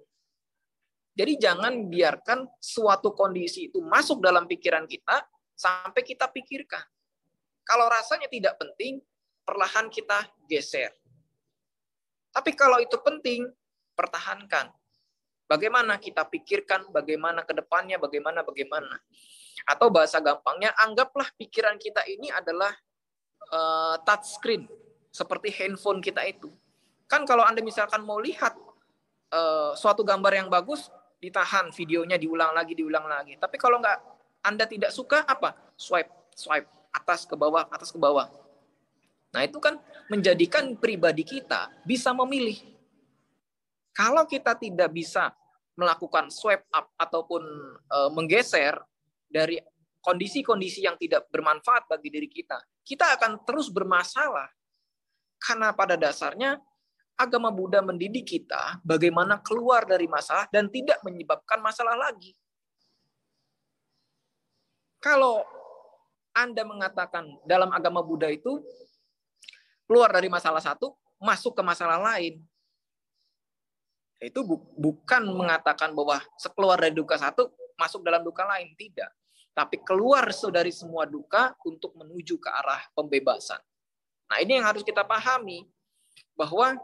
Jadi 1.15 1.39
jangan 1.39 1.87
biarkan 1.87 2.45
suatu 2.59 3.15
kondisi 3.15 3.71
itu 3.71 3.79
masuk 3.79 4.19
dalam 4.19 4.45
pikiran 4.45 4.83
kita 4.83 5.23
sampai 5.55 6.03
kita 6.03 6.27
pikirkan. 6.29 6.83
Kalau 7.63 7.89
rasanya 7.89 8.29
tidak 8.29 8.59
penting, 8.59 9.01
perlahan 9.47 9.89
kita 9.89 10.29
geser. 10.45 10.93
Tapi 12.29 12.53
kalau 12.53 12.77
itu 12.77 12.93
penting, 13.01 13.49
pertahankan. 13.97 14.69
Bagaimana 15.49 15.97
kita 15.97 16.27
pikirkan, 16.29 16.93
bagaimana 16.93 17.41
ke 17.41 17.57
depannya, 17.57 17.97
bagaimana, 17.97 18.45
bagaimana. 18.45 19.01
Atau 19.65 19.89
bahasa 19.89 20.21
gampangnya, 20.21 20.75
anggaplah 20.77 21.33
pikiran 21.39 21.81
kita 21.81 22.05
ini 22.05 22.29
adalah 22.29 22.69
uh, 23.49 23.95
touch 24.05 24.37
screen, 24.37 24.69
seperti 25.09 25.49
handphone 25.49 26.03
kita 26.03 26.21
itu. 26.27 26.51
Kan 27.09 27.23
kalau 27.23 27.47
Anda 27.47 27.63
misalkan 27.63 28.03
mau 28.03 28.19
lihat 28.19 28.53
uh, 29.31 29.71
suatu 29.73 30.03
gambar 30.03 30.35
yang 30.35 30.51
bagus, 30.51 30.91
ditahan 31.17 31.73
videonya, 31.73 32.19
diulang 32.19 32.53
lagi, 32.53 32.77
diulang 32.77 33.07
lagi. 33.07 33.39
Tapi 33.39 33.55
kalau 33.57 33.79
nggak 33.79 33.97
Anda 34.43 34.67
tidak 34.67 34.91
suka, 34.93 35.23
apa? 35.23 35.55
Swipe, 35.79 36.11
swipe, 36.35 36.67
atas 36.91 37.23
ke 37.23 37.39
bawah, 37.39 37.65
atas 37.71 37.89
ke 37.89 37.97
bawah. 37.97 38.27
Nah 39.31 39.41
itu 39.47 39.63
kan 39.63 39.79
menjadikan 40.11 40.75
pribadi 40.75 41.23
kita 41.23 41.71
bisa 41.83 42.11
memilih 42.11 42.76
kalau 43.97 44.29
kita 44.29 44.53
tidak 44.53 44.93
bisa 44.93 45.33
melakukan 45.73 46.29
swipe 46.29 46.69
up 46.69 46.93
ataupun 47.01 47.41
e, 47.81 47.97
menggeser 48.13 48.77
dari 49.25 49.57
kondisi-kondisi 49.97 50.85
yang 50.85 50.93
tidak 51.01 51.25
bermanfaat 51.33 51.89
bagi 51.89 52.13
diri 52.13 52.29
kita, 52.29 52.61
kita 52.85 53.17
akan 53.17 53.41
terus 53.41 53.73
bermasalah. 53.73 54.53
Karena 55.41 55.73
pada 55.73 55.97
dasarnya 55.97 56.61
agama 57.17 57.49
Buddha 57.49 57.81
mendidik 57.81 58.25
kita 58.25 58.81
bagaimana 58.85 59.41
keluar 59.41 59.89
dari 59.89 60.05
masalah 60.05 60.45
dan 60.53 60.69
tidak 60.69 61.01
menyebabkan 61.01 61.57
masalah 61.57 61.97
lagi. 61.97 62.37
Kalau 65.01 65.41
Anda 66.37 66.61
mengatakan 66.61 67.25
dalam 67.49 67.73
agama 67.73 68.05
Buddha 68.05 68.29
itu 68.29 68.61
keluar 69.89 70.13
dari 70.13 70.29
masalah 70.29 70.61
satu, 70.61 70.93
masuk 71.17 71.57
ke 71.57 71.61
masalah 71.65 71.97
lain, 71.97 72.41
itu 74.21 74.41
bu 74.41 74.57
bukan 74.77 75.23
mengatakan 75.29 75.93
bahwa 75.93 76.17
sekeluar 76.41 76.81
dari 76.81 76.95
duka 76.97 77.17
satu 77.17 77.53
masuk 77.77 78.01
dalam 78.01 78.25
duka 78.25 78.45
lain 78.45 78.73
tidak 78.73 79.13
tapi 79.53 79.81
keluar 79.81 80.29
dari 80.53 80.73
semua 80.73 81.05
duka 81.05 81.53
untuk 81.65 81.93
menuju 81.93 82.41
ke 82.41 82.49
arah 82.49 82.81
pembebasan 82.97 83.61
nah 84.27 84.37
ini 84.41 84.57
yang 84.57 84.65
harus 84.65 84.81
kita 84.81 85.05
pahami 85.05 85.69
bahwa 86.33 86.77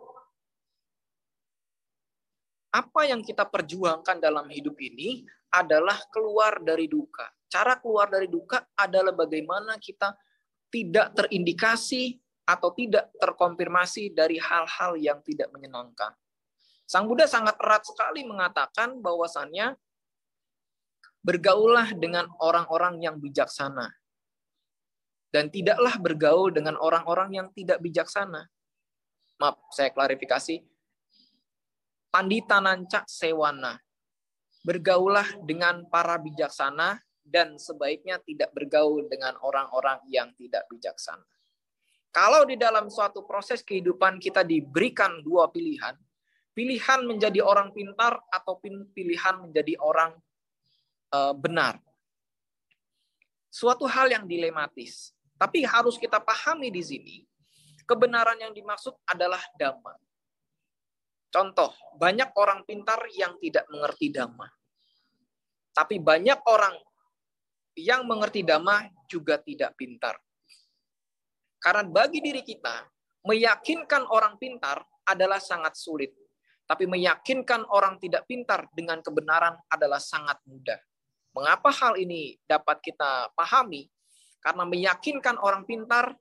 apa 2.73 3.05
yang 3.05 3.21
kita 3.21 3.45
perjuangkan 3.45 4.17
dalam 4.17 4.49
hidup 4.49 4.73
ini 4.81 5.21
adalah 5.53 6.01
keluar 6.09 6.57
dari 6.57 6.89
duka. 6.89 7.29
Cara 7.45 7.77
keluar 7.77 8.09
dari 8.09 8.25
duka 8.25 8.65
adalah 8.73 9.13
bagaimana 9.13 9.77
kita 9.77 10.17
tidak 10.73 11.13
terindikasi 11.13 12.17
atau 12.49 12.73
tidak 12.73 13.13
terkonfirmasi 13.21 14.17
dari 14.17 14.41
hal-hal 14.41 14.97
yang 14.97 15.21
tidak 15.21 15.53
menyenangkan. 15.53 16.17
Sang 16.93 17.09
Buddha 17.09 17.25
sangat 17.25 17.57
erat 17.57 17.81
sekali 17.89 18.21
mengatakan 18.21 19.01
bahwasannya 19.01 19.73
bergaulah 21.25 21.89
dengan 21.97 22.29
orang-orang 22.37 23.01
yang 23.01 23.17
bijaksana 23.17 23.89
dan 25.33 25.49
tidaklah 25.49 25.97
bergaul 25.97 26.53
dengan 26.53 26.77
orang-orang 26.77 27.33
yang 27.33 27.47
tidak 27.49 27.81
bijaksana. 27.81 28.45
Maaf, 29.41 29.57
saya 29.73 29.89
klarifikasi. 29.89 30.61
Pandita 32.13 32.61
nanca 32.61 33.01
sewana. 33.09 33.73
Bergaulah 34.61 35.25
dengan 35.41 35.89
para 35.89 36.21
bijaksana 36.21 37.01
dan 37.25 37.57
sebaiknya 37.57 38.21
tidak 38.21 38.53
bergaul 38.53 39.09
dengan 39.09 39.33
orang-orang 39.41 39.97
yang 40.13 40.29
tidak 40.37 40.69
bijaksana. 40.69 41.25
Kalau 42.13 42.45
di 42.45 42.53
dalam 42.53 42.93
suatu 42.93 43.25
proses 43.25 43.65
kehidupan 43.65 44.21
kita 44.21 44.45
diberikan 44.45 45.25
dua 45.25 45.49
pilihan, 45.49 45.97
pilihan 46.53 47.01
menjadi 47.03 47.41
orang 47.41 47.73
pintar 47.73 48.21
atau 48.29 48.61
pilihan 48.93 49.35
menjadi 49.41 49.73
orang 49.81 50.13
uh, 51.13 51.33
benar. 51.33 51.81
Suatu 53.53 53.85
hal 53.85 54.09
yang 54.09 54.25
dilematis. 54.25 55.13
Tapi 55.37 55.65
harus 55.65 55.99
kita 55.99 56.23
pahami 56.23 56.71
di 56.71 56.79
sini, 56.79 57.15
kebenaran 57.83 58.39
yang 58.39 58.53
dimaksud 58.55 58.95
adalah 59.03 59.41
dhamma. 59.59 59.97
Contoh, 61.33 61.73
banyak 61.97 62.31
orang 62.37 62.63
pintar 62.63 63.01
yang 63.11 63.35
tidak 63.41 63.65
mengerti 63.67 64.13
dhamma. 64.13 64.47
Tapi 65.73 65.97
banyak 65.97 66.39
orang 66.45 66.77
yang 67.73 68.05
mengerti 68.05 68.45
dhamma 68.45 68.87
juga 69.09 69.41
tidak 69.41 69.73
pintar. 69.73 70.15
Karena 71.57 71.83
bagi 71.89 72.21
diri 72.21 72.45
kita, 72.45 72.85
meyakinkan 73.25 74.05
orang 74.13 74.37
pintar 74.37 74.85
adalah 75.03 75.41
sangat 75.41 75.73
sulit 75.75 76.22
Tapi 76.63 76.87
meyakinkan 76.87 77.67
orang 77.69 77.99
tidak 77.99 78.23
pintar 78.25 78.65
dengan 78.71 79.03
kebenaran 79.03 79.59
adalah 79.67 79.99
sangat 79.99 80.39
mudah. 80.47 80.79
Mengapa 81.33 81.73
hal 81.73 81.99
ini 81.99 82.39
dapat 82.47 82.79
kita 82.79 83.33
pahami? 83.35 83.89
Karena 84.39 84.63
meyakinkan 84.63 85.39
orang 85.39 85.67
pintar 85.67 86.15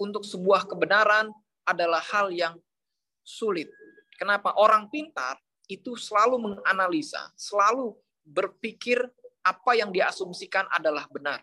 untuk 0.00 0.26
sebuah 0.26 0.66
kebenaran 0.66 1.30
adalah 1.66 2.02
hal 2.10 2.30
yang 2.34 2.54
sulit. 3.22 3.70
Kenapa? 4.14 4.54
Orang 4.58 4.90
pintar 4.90 5.38
itu 5.66 5.96
selalu 5.96 6.38
menganalisa, 6.38 7.32
selalu 7.34 7.96
berpikir 8.24 9.00
apa 9.44 9.76
yang 9.76 9.92
diasumsikan 9.92 10.64
adalah 10.72 11.04
benar. 11.12 11.40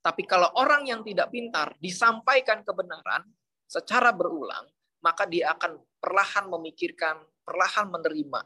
Tapi 0.00 0.22
kalau 0.22 0.48
orang 0.56 0.86
yang 0.86 1.02
tidak 1.02 1.34
pintar 1.34 1.74
disampaikan 1.82 2.62
kebenaran 2.62 3.26
secara 3.66 4.14
berulang, 4.14 4.64
maka 5.02 5.26
dia 5.26 5.52
akan 5.52 5.82
perlahan 5.98 6.46
memikirkan, 6.46 7.18
perlahan 7.46 7.86
menerima. 7.88 8.42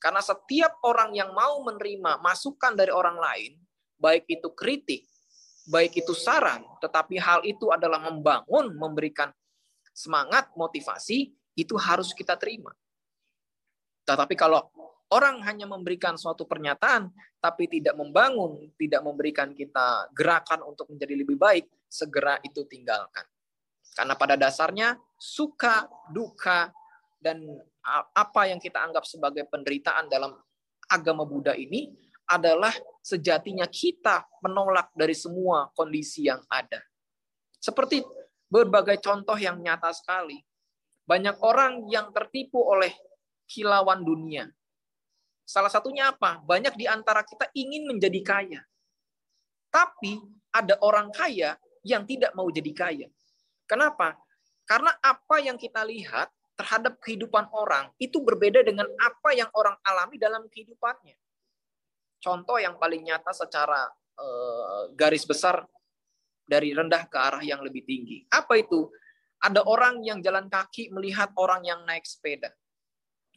Karena 0.00 0.24
setiap 0.24 0.80
orang 0.86 1.12
yang 1.12 1.36
mau 1.36 1.60
menerima 1.60 2.22
masukan 2.24 2.72
dari 2.72 2.88
orang 2.88 3.20
lain, 3.20 3.60
baik 4.00 4.24
itu 4.30 4.48
kritik, 4.56 5.04
baik 5.68 6.00
itu 6.00 6.16
saran, 6.16 6.64
tetapi 6.80 7.20
hal 7.20 7.44
itu 7.44 7.68
adalah 7.68 8.00
membangun, 8.08 8.72
memberikan 8.72 9.28
semangat, 9.92 10.48
motivasi, 10.56 11.34
itu 11.58 11.74
harus 11.76 12.14
kita 12.14 12.38
terima. 12.38 12.70
Tetapi 14.06 14.38
kalau 14.38 14.64
orang 15.10 15.42
hanya 15.44 15.66
memberikan 15.66 16.14
suatu 16.14 16.46
pernyataan, 16.46 17.10
tapi 17.42 17.66
tidak 17.66 17.98
membangun, 17.98 18.70
tidak 18.78 19.02
memberikan 19.02 19.50
kita 19.52 20.08
gerakan 20.14 20.62
untuk 20.62 20.88
menjadi 20.94 21.14
lebih 21.18 21.36
baik, 21.36 21.66
segera 21.90 22.38
itu 22.46 22.62
tinggalkan. 22.70 23.26
Karena 23.98 24.14
pada 24.14 24.38
dasarnya 24.38 24.94
suka, 25.18 25.90
duka, 26.14 26.70
dan 27.18 27.42
apa 28.14 28.46
yang 28.46 28.62
kita 28.62 28.78
anggap 28.78 29.02
sebagai 29.02 29.46
penderitaan 29.50 30.06
dalam 30.06 30.38
agama 30.86 31.26
Buddha 31.26 31.52
ini 31.58 31.90
adalah 32.28 32.72
sejatinya 33.02 33.66
kita 33.66 34.24
menolak 34.44 34.92
dari 34.94 35.16
semua 35.16 35.72
kondisi 35.74 36.28
yang 36.28 36.40
ada. 36.46 36.78
Seperti 37.58 38.04
berbagai 38.46 39.00
contoh 39.02 39.34
yang 39.34 39.58
nyata 39.58 39.90
sekali. 39.90 40.38
Banyak 41.08 41.40
orang 41.40 41.88
yang 41.88 42.12
tertipu 42.12 42.60
oleh 42.60 42.92
kilauan 43.48 44.04
dunia. 44.04 44.44
Salah 45.48 45.72
satunya 45.72 46.12
apa? 46.12 46.44
Banyak 46.44 46.76
di 46.76 46.84
antara 46.84 47.24
kita 47.24 47.48
ingin 47.56 47.88
menjadi 47.88 48.20
kaya. 48.20 48.60
Tapi 49.72 50.20
ada 50.52 50.76
orang 50.84 51.08
kaya 51.08 51.56
yang 51.80 52.04
tidak 52.04 52.36
mau 52.36 52.52
jadi 52.52 52.72
kaya. 52.76 53.08
Kenapa? 53.64 54.20
Karena 54.68 54.92
apa 55.00 55.40
yang 55.40 55.56
kita 55.56 55.80
lihat 55.80 56.28
terhadap 56.58 56.98
kehidupan 56.98 57.46
orang 57.54 57.94
itu 58.02 58.18
berbeda 58.18 58.66
dengan 58.66 58.90
apa 58.98 59.30
yang 59.30 59.46
orang 59.54 59.78
alami 59.86 60.18
dalam 60.18 60.42
kehidupannya. 60.50 61.14
Contoh 62.18 62.58
yang 62.58 62.74
paling 62.82 63.06
nyata 63.06 63.30
secara 63.30 63.86
eh, 64.18 64.82
garis 64.98 65.22
besar 65.22 65.62
dari 66.42 66.74
rendah 66.74 67.06
ke 67.06 67.14
arah 67.14 67.42
yang 67.46 67.62
lebih 67.62 67.86
tinggi. 67.86 68.26
Apa 68.26 68.58
itu? 68.58 68.90
Ada 69.38 69.62
orang 69.62 70.02
yang 70.02 70.18
jalan 70.18 70.50
kaki 70.50 70.90
melihat 70.90 71.30
orang 71.38 71.62
yang 71.62 71.86
naik 71.86 72.02
sepeda. 72.02 72.50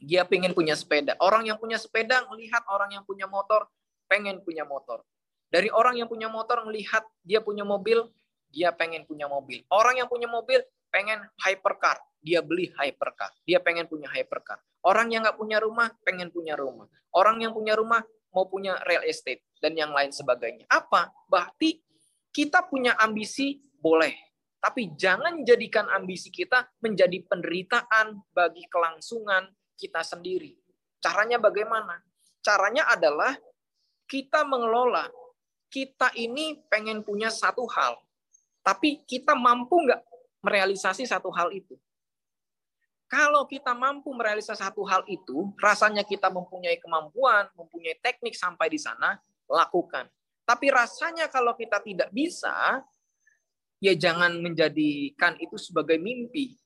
Dia 0.02 0.26
pengen 0.26 0.50
punya 0.50 0.74
sepeda. 0.74 1.14
Orang 1.22 1.46
yang 1.46 1.62
punya 1.62 1.78
sepeda 1.78 2.26
melihat 2.26 2.66
orang 2.66 2.90
yang 2.90 3.06
punya 3.06 3.30
motor, 3.30 3.70
pengen 4.10 4.42
punya 4.42 4.66
motor. 4.66 5.06
Dari 5.46 5.70
orang 5.70 5.94
yang 5.94 6.10
punya 6.10 6.26
motor 6.26 6.66
melihat 6.66 7.06
dia 7.22 7.38
punya 7.38 7.62
mobil, 7.62 8.10
dia 8.50 8.74
pengen 8.74 9.06
punya 9.06 9.30
mobil. 9.30 9.62
Orang 9.70 9.94
yang 9.94 10.10
punya 10.10 10.26
mobil 10.26 10.58
pengen 10.92 11.24
hypercar, 11.40 11.96
dia 12.20 12.44
beli 12.44 12.68
hypercar. 12.76 13.32
Dia 13.48 13.58
pengen 13.58 13.88
punya 13.88 14.12
hypercar. 14.12 14.60
Orang 14.84 15.08
yang 15.10 15.24
nggak 15.24 15.40
punya 15.40 15.58
rumah, 15.58 15.88
pengen 16.04 16.28
punya 16.28 16.54
rumah. 16.54 16.86
Orang 17.16 17.40
yang 17.40 17.56
punya 17.56 17.72
rumah 17.74 18.04
mau 18.32 18.44
punya 18.46 18.76
real 18.84 19.02
estate 19.08 19.40
dan 19.58 19.72
yang 19.72 19.90
lain 19.90 20.12
sebagainya. 20.12 20.68
Apa? 20.68 21.08
Berarti 21.26 21.80
kita 22.32 22.68
punya 22.68 22.96
ambisi 23.00 23.60
boleh, 23.80 24.14
tapi 24.60 24.94
jangan 24.94 25.42
jadikan 25.42 25.88
ambisi 25.90 26.30
kita 26.30 26.70
menjadi 26.80 27.18
penderitaan 27.28 28.20
bagi 28.32 28.64
kelangsungan 28.70 29.50
kita 29.76 30.00
sendiri. 30.06 30.56
Caranya 31.02 31.36
bagaimana? 31.42 31.98
Caranya 32.40 32.88
adalah 32.88 33.34
kita 34.06 34.46
mengelola. 34.46 35.08
Kita 35.72 36.12
ini 36.20 36.60
pengen 36.68 37.00
punya 37.00 37.32
satu 37.32 37.64
hal, 37.64 37.96
tapi 38.60 39.00
kita 39.08 39.32
mampu 39.32 39.88
nggak 39.88 40.11
merealisasi 40.42 41.06
satu 41.06 41.30
hal 41.30 41.54
itu? 41.54 41.78
Kalau 43.06 43.44
kita 43.44 43.76
mampu 43.76 44.08
merealisasi 44.12 44.60
satu 44.64 44.82
hal 44.88 45.04
itu, 45.06 45.52
rasanya 45.60 46.00
kita 46.00 46.32
mempunyai 46.32 46.80
kemampuan, 46.80 47.44
mempunyai 47.54 47.96
teknik 48.00 48.32
sampai 48.32 48.72
di 48.72 48.80
sana, 48.80 49.20
lakukan. 49.46 50.08
Tapi 50.42 50.72
rasanya 50.72 51.28
kalau 51.28 51.52
kita 51.52 51.78
tidak 51.84 52.08
bisa, 52.08 52.80
ya 53.78 53.92
jangan 53.92 54.40
menjadikan 54.40 55.36
itu 55.38 55.60
sebagai 55.60 56.00
mimpi. 56.00 56.56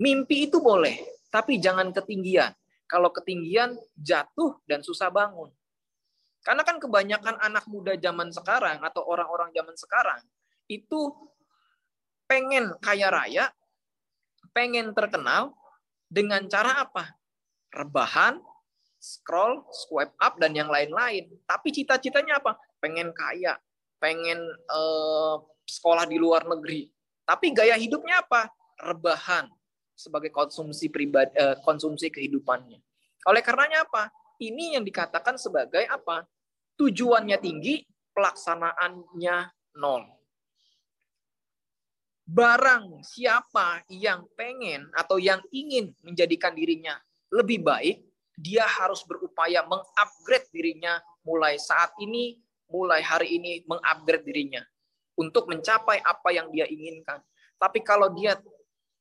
Mimpi 0.00 0.48
itu 0.50 0.58
boleh, 0.58 1.04
tapi 1.28 1.60
jangan 1.60 1.92
ketinggian. 1.92 2.50
Kalau 2.88 3.12
ketinggian 3.12 3.76
jatuh 3.92 4.58
dan 4.64 4.80
susah 4.80 5.12
bangun. 5.12 5.52
Karena 6.44 6.64
kan 6.64 6.76
kebanyakan 6.76 7.40
anak 7.40 7.64
muda 7.68 7.96
zaman 7.96 8.28
sekarang 8.32 8.80
atau 8.84 9.04
orang-orang 9.08 9.48
zaman 9.52 9.76
sekarang 9.76 10.20
itu 10.68 11.12
pengen 12.24 12.74
kaya 12.80 13.08
raya, 13.12 13.44
pengen 14.54 14.92
terkenal 14.96 15.52
dengan 16.08 16.46
cara 16.46 16.86
apa? 16.86 17.14
Rebahan, 17.74 18.38
scroll, 19.02 19.66
swipe 19.70 20.14
up 20.22 20.38
dan 20.38 20.54
yang 20.54 20.70
lain-lain. 20.70 21.28
Tapi 21.44 21.74
cita-citanya 21.74 22.38
apa? 22.38 22.56
Pengen 22.78 23.10
kaya, 23.10 23.58
pengen 23.98 24.38
uh, 24.70 25.42
sekolah 25.66 26.06
di 26.06 26.16
luar 26.16 26.46
negeri. 26.46 26.88
Tapi 27.24 27.50
gaya 27.56 27.74
hidupnya 27.74 28.20
apa? 28.22 28.52
Rebahan 28.78 29.48
sebagai 29.94 30.34
konsumsi 30.34 30.90
pribadi 30.90 31.30
eh, 31.38 31.56
konsumsi 31.62 32.10
kehidupannya. 32.10 32.82
Oleh 33.30 33.40
karenanya 33.40 33.86
apa? 33.86 34.10
Ini 34.42 34.76
yang 34.76 34.84
dikatakan 34.84 35.38
sebagai 35.38 35.86
apa? 35.86 36.26
Tujuannya 36.74 37.38
tinggi, 37.38 37.86
pelaksanaannya 38.12 39.36
nol. 39.78 40.02
Barang 42.24 43.04
siapa 43.04 43.84
yang 43.92 44.24
pengen 44.32 44.88
atau 44.96 45.20
yang 45.20 45.44
ingin 45.52 45.92
menjadikan 46.00 46.56
dirinya 46.56 46.96
lebih 47.28 47.60
baik, 47.60 48.00
dia 48.40 48.64
harus 48.64 49.04
berupaya 49.04 49.60
mengupgrade 49.68 50.48
dirinya 50.48 51.04
mulai 51.20 51.60
saat 51.60 51.92
ini, 52.00 52.40
mulai 52.72 53.04
hari 53.04 53.36
ini 53.36 53.60
mengupgrade 53.68 54.24
dirinya 54.24 54.64
untuk 55.20 55.52
mencapai 55.52 56.00
apa 56.00 56.32
yang 56.32 56.48
dia 56.48 56.64
inginkan. 56.64 57.20
Tapi 57.60 57.84
kalau 57.84 58.08
dia 58.16 58.40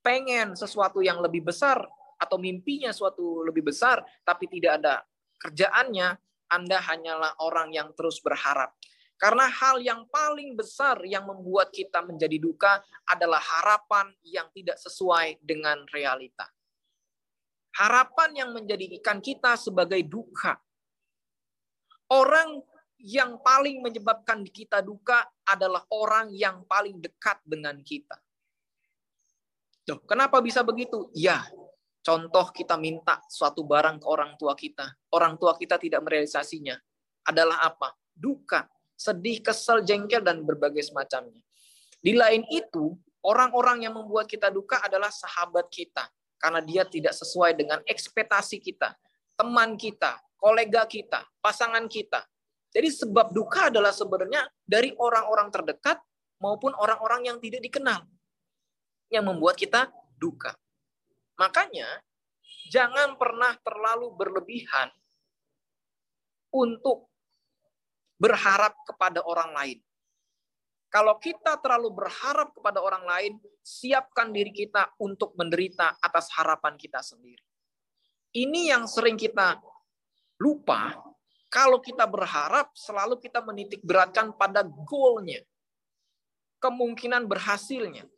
pengen 0.03 0.59
sesuatu 0.59 0.99
yang 0.99 1.23
lebih 1.23 1.47
besar 1.47 1.79
atau 2.19 2.35
mimpinya 2.35 2.91
suatu 2.91 3.39
lebih 3.47 3.71
besar 3.71 4.03
tapi 4.27 4.51
tidak 4.51 4.83
ada 4.83 4.99
kerjaannya, 5.39 6.19
Anda 6.51 6.77
hanyalah 6.83 7.39
orang 7.39 7.71
yang 7.71 7.95
terus 7.95 8.19
berharap. 8.19 8.75
Karena 9.17 9.47
hal 9.47 9.79
yang 9.79 10.03
paling 10.11 10.57
besar 10.57 10.99
yang 11.07 11.23
membuat 11.23 11.71
kita 11.71 12.03
menjadi 12.03 12.37
duka 12.41 12.83
adalah 13.07 13.39
harapan 13.39 14.11
yang 14.25 14.51
tidak 14.51 14.75
sesuai 14.81 15.39
dengan 15.39 15.85
realita. 15.93 16.49
Harapan 17.73 18.29
yang 18.37 18.49
menjadikan 18.53 19.23
kita 19.23 19.57
sebagai 19.57 20.03
duka. 20.05 20.59
Orang 22.11 22.61
yang 23.03 23.41
paling 23.41 23.81
menyebabkan 23.81 24.47
kita 24.47 24.79
duka 24.79 25.25
adalah 25.43 25.83
orang 25.89 26.29
yang 26.31 26.61
paling 26.69 27.01
dekat 27.01 27.41
dengan 27.43 27.75
kita. 27.81 28.15
Tuh, 29.83 29.99
kenapa 30.07 30.39
bisa 30.39 30.63
begitu? 30.63 31.11
Ya, 31.11 31.43
contoh 31.99 32.47
kita 32.55 32.79
minta 32.79 33.19
suatu 33.27 33.67
barang 33.67 33.99
ke 33.99 34.07
orang 34.07 34.39
tua 34.39 34.55
kita. 34.55 34.95
Orang 35.11 35.35
tua 35.35 35.59
kita 35.59 35.75
tidak 35.75 35.99
merealisasinya. 36.07 36.79
Adalah 37.27 37.67
apa? 37.67 37.91
Duka, 38.15 38.63
sedih, 39.03 39.43
kesel, 39.43 39.83
jengkel, 39.83 40.23
dan 40.23 40.47
berbagai 40.47 40.87
semacamnya. 40.87 41.43
Di 41.99 42.15
lain 42.15 42.47
itu, 42.47 42.95
orang-orang 43.23 43.83
yang 43.83 43.99
membuat 43.99 44.31
kita 44.31 44.47
duka 44.47 44.79
adalah 44.79 45.11
sahabat 45.11 45.67
kita. 45.67 46.07
Karena 46.39 46.59
dia 46.59 46.83
tidak 46.87 47.15
sesuai 47.15 47.55
dengan 47.55 47.79
ekspektasi 47.87 48.59
kita. 48.59 48.95
Teman 49.35 49.75
kita, 49.79 50.19
kolega 50.39 50.83
kita, 50.87 51.23
pasangan 51.39 51.87
kita. 51.87 52.23
Jadi 52.73 52.89
sebab 52.91 53.31
duka 53.31 53.71
adalah 53.71 53.95
sebenarnya 53.95 54.43
dari 54.65 54.91
orang-orang 54.97 55.47
terdekat 55.53 56.03
maupun 56.41 56.75
orang-orang 56.75 57.31
yang 57.31 57.37
tidak 57.39 57.63
dikenal 57.63 58.03
yang 59.07 59.23
membuat 59.29 59.55
kita 59.55 59.87
duka. 60.17 60.57
Makanya 61.37 62.01
jangan 62.67 63.15
pernah 63.15 63.53
terlalu 63.61 64.09
berlebihan 64.17 64.89
untuk 66.49 67.12
berharap 68.17 68.73
kepada 68.87 69.21
orang 69.25 69.51
lain. 69.53 69.79
Kalau 70.93 71.17
kita 71.17 71.57
terlalu 71.57 71.89
berharap 72.05 72.53
kepada 72.53 72.77
orang 72.77 73.01
lain, 73.01 73.33
siapkan 73.65 74.29
diri 74.29 74.53
kita 74.53 74.93
untuk 75.01 75.33
menderita 75.33 75.97
atas 75.97 76.29
harapan 76.37 76.77
kita 76.77 77.01
sendiri. 77.01 77.41
Ini 78.33 78.77
yang 78.77 78.85
sering 78.85 79.17
kita 79.17 79.57
lupa 80.37 80.93
kalau 81.53 81.77
kita 81.77 82.09
berharap 82.09 82.73
selalu 82.73 83.21
kita 83.21 83.41
menitik 83.45 83.81
beratkan 83.85 84.33
pada 84.33 84.65
goalnya. 84.65 85.41
Kemungkinan 86.57 87.29
berhasilnya. 87.29 88.09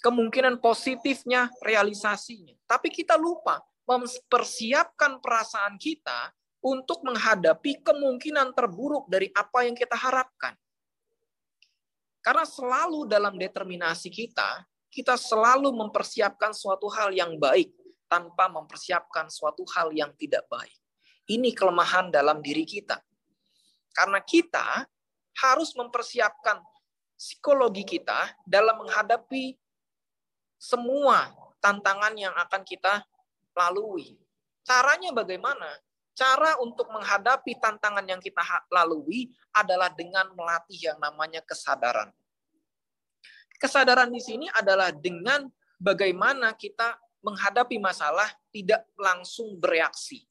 Kemungkinan 0.00 0.56
positifnya 0.56 1.52
realisasinya. 1.60 2.56
Tapi 2.64 2.88
kita 2.88 3.20
lupa 3.20 3.60
mempersiapkan 3.84 5.20
perasaan 5.20 5.76
kita 5.76 6.32
untuk 6.62 7.02
menghadapi 7.02 7.82
kemungkinan 7.82 8.54
terburuk 8.54 9.10
dari 9.10 9.28
apa 9.34 9.66
yang 9.66 9.74
kita 9.74 9.98
harapkan. 9.98 10.54
Karena 12.22 12.46
selalu 12.46 13.10
dalam 13.10 13.34
determinasi 13.34 14.06
kita, 14.06 14.62
kita 14.86 15.18
selalu 15.18 15.74
mempersiapkan 15.74 16.54
suatu 16.54 16.86
hal 16.86 17.10
yang 17.10 17.34
baik 17.34 17.74
tanpa 18.06 18.46
mempersiapkan 18.46 19.26
suatu 19.26 19.66
hal 19.74 19.90
yang 19.90 20.14
tidak 20.14 20.46
baik. 20.46 20.78
Ini 21.26 21.50
kelemahan 21.50 22.14
dalam 22.14 22.38
diri 22.38 22.62
kita. 22.62 23.02
Karena 23.90 24.22
kita 24.22 24.86
harus 25.42 25.74
mempersiapkan 25.74 26.62
psikologi 27.18 27.82
kita 27.82 28.38
dalam 28.46 28.86
menghadapi 28.86 29.58
semua 30.62 31.34
tantangan 31.58 32.14
yang 32.14 32.34
akan 32.38 32.62
kita 32.62 33.02
lalui. 33.58 34.14
Caranya 34.62 35.10
bagaimana? 35.10 35.66
Cara 36.22 36.54
untuk 36.62 36.86
menghadapi 36.86 37.58
tantangan 37.58 38.06
yang 38.06 38.22
kita 38.22 38.38
lalui 38.70 39.34
adalah 39.50 39.90
dengan 39.90 40.30
melatih 40.38 40.94
yang 40.94 40.98
namanya 41.02 41.42
kesadaran. 41.42 42.14
Kesadaran 43.58 44.06
di 44.06 44.22
sini 44.22 44.46
adalah 44.54 44.94
dengan 44.94 45.50
bagaimana 45.82 46.54
kita 46.54 46.94
menghadapi 47.26 47.74
masalah 47.82 48.30
tidak 48.54 48.86
langsung 48.94 49.58
bereaksi. 49.58 50.22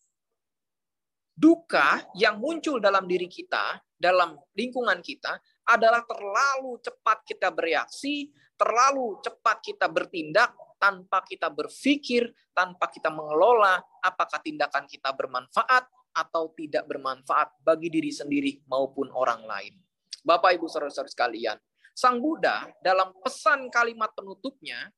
Duka 1.35 2.07
yang 2.15 2.39
muncul 2.39 2.79
dalam 2.79 3.03
diri 3.03 3.27
kita, 3.27 3.83
dalam 3.91 4.39
lingkungan 4.55 5.03
kita, 5.03 5.43
adalah 5.67 6.07
terlalu 6.07 6.79
cepat 6.79 7.27
kita 7.27 7.51
bereaksi, 7.51 8.31
terlalu 8.55 9.19
cepat 9.19 9.59
kita 9.59 9.91
bertindak, 9.91 10.55
tanpa 10.81 11.21
kita 11.21 11.53
berpikir, 11.53 12.33
tanpa 12.57 12.89
kita 12.89 13.13
mengelola 13.13 13.77
apakah 14.01 14.41
tindakan 14.41 14.89
kita 14.89 15.13
bermanfaat 15.13 15.85
atau 16.17 16.49
tidak 16.57 16.89
bermanfaat 16.89 17.61
bagi 17.61 17.93
diri 17.93 18.09
sendiri 18.09 18.65
maupun 18.65 19.13
orang 19.13 19.45
lain. 19.45 19.77
Bapak 20.25 20.57
Ibu 20.57 20.65
saudara-saudara 20.65 21.13
sekalian, 21.13 21.57
Sang 21.93 22.17
Buddha 22.17 22.65
dalam 22.81 23.13
pesan 23.21 23.69
kalimat 23.69 24.09
penutupnya 24.17 24.89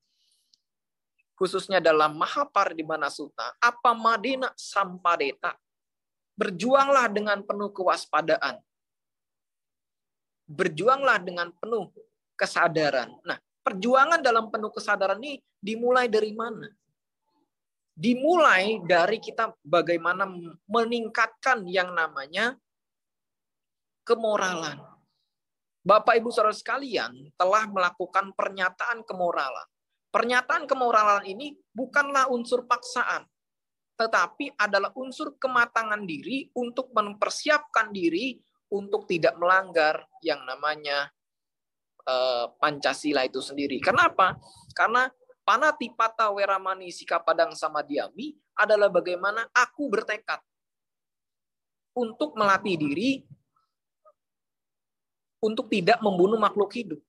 khususnya 1.34 1.82
dalam 1.82 2.16
Mahaparidimana 2.16 3.10
Sutta, 3.10 3.52
apa 3.60 3.92
madina 3.92 4.54
sampadeta. 4.56 5.58
Berjuanglah 6.34 7.12
dengan 7.14 7.46
penuh 7.46 7.70
kewaspadaan. 7.70 8.58
Berjuanglah 10.50 11.22
dengan 11.22 11.54
penuh 11.54 11.94
kesadaran. 12.34 13.14
Nah, 13.22 13.38
perjuangan 13.64 14.20
dalam 14.20 14.52
penuh 14.52 14.70
kesadaran 14.70 15.18
ini 15.24 15.40
dimulai 15.58 16.12
dari 16.12 16.36
mana? 16.36 16.68
Dimulai 17.96 18.84
dari 18.84 19.18
kita 19.24 19.56
bagaimana 19.64 20.28
meningkatkan 20.68 21.64
yang 21.66 21.96
namanya 21.96 22.60
kemoralan. 24.04 24.82
Bapak 25.84 26.16
Ibu 26.20 26.32
Saudara 26.32 26.56
sekalian 26.56 27.32
telah 27.36 27.68
melakukan 27.68 28.32
pernyataan 28.36 29.04
kemoralan. 29.04 29.68
Pernyataan 30.14 30.64
kemoralan 30.70 31.26
ini 31.26 31.58
bukanlah 31.74 32.30
unsur 32.30 32.70
paksaan, 32.70 33.26
tetapi 33.98 34.54
adalah 34.56 34.94
unsur 34.96 35.36
kematangan 35.36 36.06
diri 36.06 36.48
untuk 36.56 36.94
mempersiapkan 36.94 37.90
diri 37.90 38.38
untuk 38.74 39.06
tidak 39.10 39.38
melanggar 39.38 40.06
yang 40.26 40.42
namanya 40.46 41.10
Eh, 42.04 42.46
Pancasila 42.60 43.24
itu 43.24 43.40
sendiri. 43.40 43.80
Kenapa? 43.80 44.36
Karena 44.76 45.08
panati 45.48 45.88
pata 45.96 46.28
weramani 46.36 46.92
sikapadang 46.92 47.56
sama 47.56 47.80
diami 47.80 48.36
adalah 48.60 48.92
bagaimana 48.92 49.48
aku 49.56 49.88
bertekad 49.88 50.44
untuk 51.96 52.36
melatih 52.36 52.76
diri 52.76 53.24
untuk 55.40 55.72
tidak 55.72 56.04
membunuh 56.04 56.36
makhluk 56.36 56.76
hidup. 56.76 57.00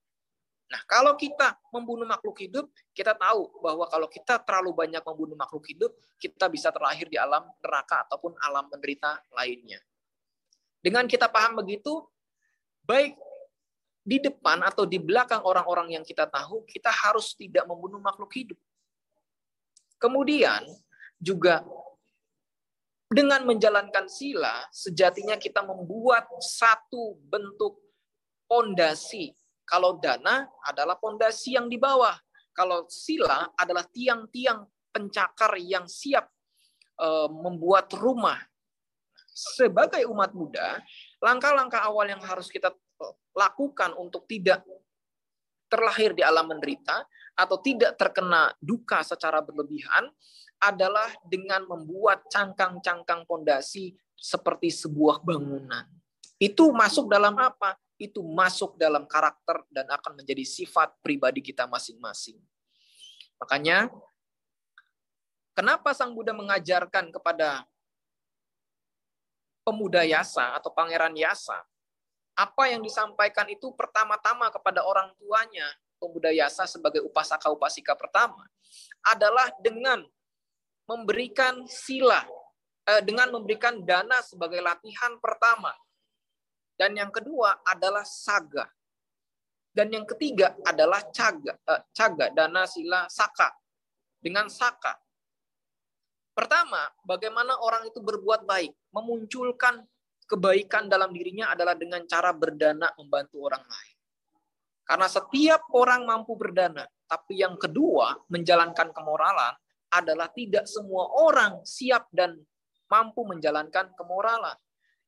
Nah, 0.71 0.81
kalau 0.87 1.19
kita 1.19 1.59
membunuh 1.75 2.07
makhluk 2.07 2.39
hidup, 2.39 2.71
kita 2.95 3.15
tahu 3.19 3.51
bahwa 3.59 3.91
kalau 3.91 4.07
kita 4.07 4.39
terlalu 4.47 4.71
banyak 4.73 5.03
membunuh 5.03 5.35
makhluk 5.35 5.67
hidup, 5.67 5.91
kita 6.23 6.47
bisa 6.47 6.71
terlahir 6.71 7.11
di 7.11 7.19
alam 7.19 7.43
neraka 7.59 8.07
ataupun 8.07 8.31
alam 8.39 8.71
menderita 8.71 9.19
lainnya. 9.35 9.77
Dengan 10.79 11.03
kita 11.05 11.27
paham 11.27 11.59
begitu, 11.59 12.01
baik 12.87 13.15
di 14.05 14.21
depan 14.21 14.61
atau 14.61 14.85
di 14.85 15.01
belakang 15.01 15.41
orang-orang 15.41 15.97
yang 15.97 16.05
kita 16.05 16.29
tahu, 16.29 16.61
kita 16.69 16.93
harus 16.93 17.33
tidak 17.33 17.65
membunuh 17.65 17.97
makhluk 17.97 18.29
hidup. 18.37 18.59
Kemudian 19.97 20.61
juga 21.17 21.65
dengan 23.09 23.41
menjalankan 23.49 24.05
sila, 24.05 24.69
sejatinya 24.69 25.41
kita 25.41 25.65
membuat 25.65 26.29
satu 26.37 27.17
bentuk 27.25 27.81
pondasi. 28.45 29.33
Kalau 29.65 29.97
dana 29.97 30.45
adalah 30.61 31.01
pondasi 31.01 31.57
yang 31.57 31.65
di 31.65 31.81
bawah. 31.81 32.13
Kalau 32.53 32.85
sila 32.85 33.49
adalah 33.57 33.89
tiang-tiang 33.89 34.69
pencakar 34.93 35.57
yang 35.57 35.89
siap 35.89 36.29
eh, 37.01 37.29
membuat 37.29 37.89
rumah. 37.97 38.37
Sebagai 39.35 40.05
umat 40.07 40.31
Buddha, 40.31 40.79
langkah-langkah 41.19 41.83
awal 41.83 42.07
yang 42.07 42.23
harus 42.23 42.47
kita 42.47 42.71
lakukan 43.35 43.91
untuk 43.99 44.25
tidak 44.25 44.63
terlahir 45.67 46.15
di 46.15 46.23
alam 46.23 46.47
menderita 46.47 47.03
atau 47.35 47.59
tidak 47.59 47.99
terkena 47.99 48.53
duka 48.63 49.03
secara 49.03 49.43
berlebihan 49.43 50.07
adalah 50.63 51.11
dengan 51.27 51.67
membuat 51.67 52.23
cangkang-cangkang 52.31 53.27
pondasi 53.27 53.91
seperti 54.15 54.71
sebuah 54.71 55.19
bangunan. 55.19 55.83
Itu 56.39 56.71
masuk 56.71 57.11
dalam 57.11 57.35
apa? 57.35 57.75
Itu 57.99 58.23
masuk 58.23 58.79
dalam 58.79 59.03
karakter 59.03 59.67
dan 59.67 59.87
akan 59.91 60.23
menjadi 60.23 60.43
sifat 60.47 60.95
pribadi 61.03 61.43
kita 61.43 61.67
masing-masing. 61.67 62.39
Makanya, 63.35 63.91
kenapa 65.51 65.91
Sang 65.91 66.15
Buddha 66.15 66.31
mengajarkan 66.31 67.11
kepada 67.11 67.67
pemuda 69.67 70.07
Yasa 70.07 70.55
atau 70.55 70.71
pangeran 70.71 71.15
Yasa 71.15 71.59
apa 72.35 72.67
yang 72.67 72.83
disampaikan 72.83 73.47
itu 73.47 73.71
pertama-tama 73.73 74.51
kepada 74.51 74.83
orang 74.83 75.15
tuanya, 75.15 75.65
pemuda 75.95 76.35
Yasa 76.35 76.67
sebagai 76.67 76.99
upasaka 77.07 77.47
upasika 77.47 77.95
pertama, 77.95 78.43
adalah 79.07 79.47
dengan 79.63 80.03
memberikan 80.85 81.63
sila, 81.65 82.27
eh, 82.85 83.01
dengan 83.01 83.31
memberikan 83.31 83.81
dana 83.81 84.19
sebagai 84.19 84.59
latihan 84.59 85.15
pertama. 85.23 85.71
Dan 86.75 86.99
yang 86.99 87.09
kedua 87.09 87.63
adalah 87.63 88.03
saga. 88.03 88.67
Dan 89.71 89.91
yang 89.91 90.03
ketiga 90.07 90.55
adalah 90.67 91.07
caga, 91.11 91.55
eh, 91.55 91.81
caga, 91.95 92.31
dana, 92.35 92.67
sila, 92.67 93.07
saka. 93.07 93.51
Dengan 94.19 94.51
saka. 94.51 94.95
Pertama, 96.35 96.91
bagaimana 97.07 97.55
orang 97.63 97.87
itu 97.87 98.03
berbuat 98.03 98.43
baik, 98.43 98.75
memunculkan 98.91 99.87
kebaikan 100.25 100.89
dalam 100.89 101.13
dirinya 101.13 101.53
adalah 101.53 101.77
dengan 101.77 102.03
cara 102.09 102.33
berdana 102.33 102.89
membantu 102.97 103.45
orang 103.45 103.63
lain. 103.65 103.95
Karena 104.85 105.07
setiap 105.09 105.65
orang 105.73 106.05
mampu 106.05 106.37
berdana, 106.37 106.85
tapi 107.09 107.41
yang 107.41 107.57
kedua, 107.57 108.13
menjalankan 108.29 108.93
kemoralan 108.93 109.57
adalah 109.89 110.29
tidak 110.29 110.69
semua 110.69 111.09
orang 111.25 111.61
siap 111.65 112.09
dan 112.13 112.37
mampu 112.89 113.25
menjalankan 113.25 113.93
kemoralan. 113.97 114.57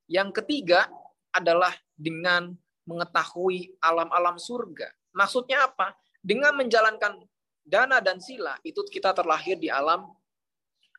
Yang 0.10 0.42
ketiga 0.42 0.90
adalah 1.30 1.74
dengan 1.94 2.58
mengetahui 2.88 3.78
alam-alam 3.84 4.40
surga. 4.40 4.90
Maksudnya 5.14 5.68
apa? 5.68 5.94
Dengan 6.24 6.56
menjalankan 6.56 7.22
dana 7.62 8.00
dan 8.00 8.18
sila, 8.18 8.56
itu 8.64 8.82
kita 8.88 9.12
terlahir 9.12 9.60
di 9.60 9.68
alam 9.68 10.08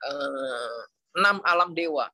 eh, 0.05 0.81
enam 1.17 1.41
alam 1.43 1.73
dewa. 1.73 2.07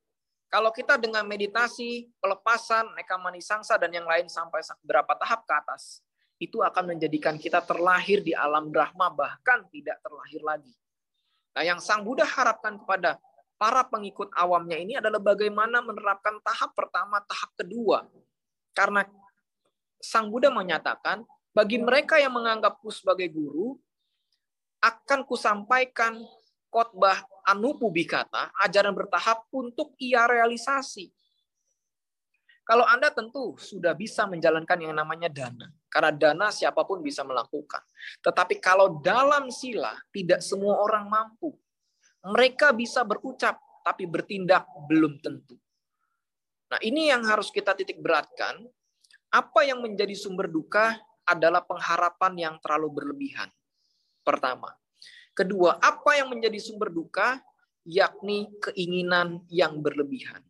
Kalau 0.49 0.71
kita 0.71 0.95
dengan 0.95 1.25
meditasi, 1.25 2.07
pelepasan, 2.21 2.93
neka 2.95 3.17
manisangsa, 3.19 3.75
dan 3.75 3.91
yang 3.91 4.07
lain 4.07 4.29
sampai 4.29 4.61
berapa 4.85 5.11
tahap 5.17 5.43
ke 5.43 5.53
atas, 5.57 6.05
itu 6.39 6.59
akan 6.61 6.95
menjadikan 6.95 7.39
kita 7.39 7.63
terlahir 7.63 8.21
di 8.21 8.35
alam 8.35 8.69
Brahma, 8.69 9.11
bahkan 9.11 9.65
tidak 9.71 9.99
terlahir 10.03 10.41
lagi. 10.43 10.73
Nah, 11.55 11.63
yang 11.63 11.79
Sang 11.79 12.03
Buddha 12.03 12.27
harapkan 12.27 12.75
kepada 12.75 13.17
para 13.55 13.87
pengikut 13.87 14.27
awamnya 14.35 14.75
ini 14.75 14.99
adalah 14.99 15.19
bagaimana 15.23 15.79
menerapkan 15.79 16.35
tahap 16.43 16.75
pertama, 16.75 17.23
tahap 17.23 17.51
kedua. 17.55 18.03
Karena 18.75 19.07
Sang 20.03 20.27
Buddha 20.27 20.51
menyatakan, 20.51 21.23
bagi 21.55 21.79
mereka 21.79 22.19
yang 22.19 22.35
menganggapku 22.35 22.91
sebagai 22.91 23.31
guru, 23.31 23.79
akan 24.83 25.23
kusampaikan 25.23 26.19
khotbah 26.75 27.23
anupu 27.47 27.87
bikata, 27.87 28.51
ajaran 28.59 28.91
bertahap 28.91 29.47
untuk 29.55 29.95
ia 29.95 30.27
realisasi. 30.27 31.07
Kalau 32.67 32.83
Anda 32.83 33.13
tentu 33.15 33.55
sudah 33.55 33.95
bisa 33.95 34.27
menjalankan 34.27 34.75
yang 34.83 34.91
namanya 34.97 35.31
dana. 35.31 35.71
Karena 35.87 36.11
dana 36.11 36.47
siapa 36.51 36.83
pun 36.83 36.99
bisa 36.99 37.23
melakukan. 37.23 37.79
Tetapi 38.19 38.59
kalau 38.59 38.99
dalam 38.99 39.47
sila, 39.53 39.95
tidak 40.11 40.43
semua 40.43 40.83
orang 40.83 41.07
mampu. 41.07 41.55
Mereka 42.25 42.75
bisa 42.75 43.07
berucap, 43.07 43.55
tapi 43.85 44.09
bertindak 44.09 44.65
belum 44.89 45.21
tentu. 45.23 45.55
Nah 46.73 46.81
ini 46.81 47.13
yang 47.13 47.21
harus 47.23 47.53
kita 47.53 47.77
titik 47.77 48.01
beratkan. 48.01 48.65
Apa 49.29 49.61
yang 49.63 49.85
menjadi 49.85 50.17
sumber 50.17 50.49
duka 50.49 50.97
adalah 51.21 51.61
pengharapan 51.61 52.33
yang 52.49 52.55
terlalu 52.59 52.97
berlebihan. 52.97 53.47
Pertama. 54.25 54.73
Kedua, 55.35 55.75
apa 55.83 56.15
yang 56.15 56.31
menjadi 56.31 56.55
sumber 56.63 56.87
duka? 56.87 57.43
Yakni 57.85 58.49
keinginan 58.63 59.43
yang 59.51 59.77
berlebihan. 59.83 60.41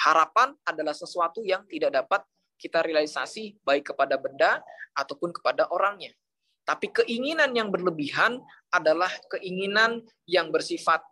Harapan 0.00 0.54
adalah 0.64 0.94
sesuatu 0.96 1.44
yang 1.44 1.66
tidak 1.68 1.92
dapat 1.92 2.22
kita 2.56 2.80
realisasi 2.80 3.58
baik 3.66 3.92
kepada 3.92 4.16
benda 4.16 4.62
ataupun 4.94 5.34
kepada 5.34 5.68
orangnya. 5.68 6.14
Tapi 6.64 6.88
keinginan 6.94 7.52
yang 7.52 7.68
berlebihan 7.68 8.40
adalah 8.72 9.12
keinginan 9.28 10.00
yang 10.24 10.48
bersifat 10.48 11.04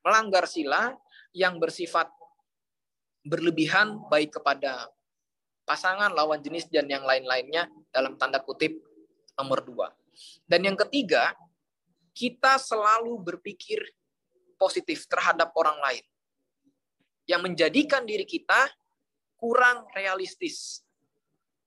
melanggar 0.00 0.48
sila, 0.48 0.96
yang 1.36 1.60
bersifat 1.60 2.08
berlebihan 3.26 4.00
baik 4.08 4.40
kepada 4.40 4.88
pasangan, 5.68 6.12
lawan 6.12 6.40
jenis, 6.40 6.68
dan 6.72 6.88
yang 6.88 7.04
lain-lainnya 7.04 7.68
dalam 7.92 8.16
tanda 8.16 8.40
kutip 8.40 8.80
nomor 9.36 9.60
dua. 9.60 9.92
Dan 10.48 10.64
yang 10.64 10.76
ketiga, 10.78 11.36
kita 12.14 12.56
selalu 12.62 13.18
berpikir 13.20 13.82
positif 14.54 15.04
terhadap 15.10 15.50
orang 15.58 15.76
lain. 15.82 16.04
Yang 17.26 17.40
menjadikan 17.42 18.06
diri 18.06 18.24
kita 18.24 18.70
kurang 19.34 19.84
realistis. 19.92 20.80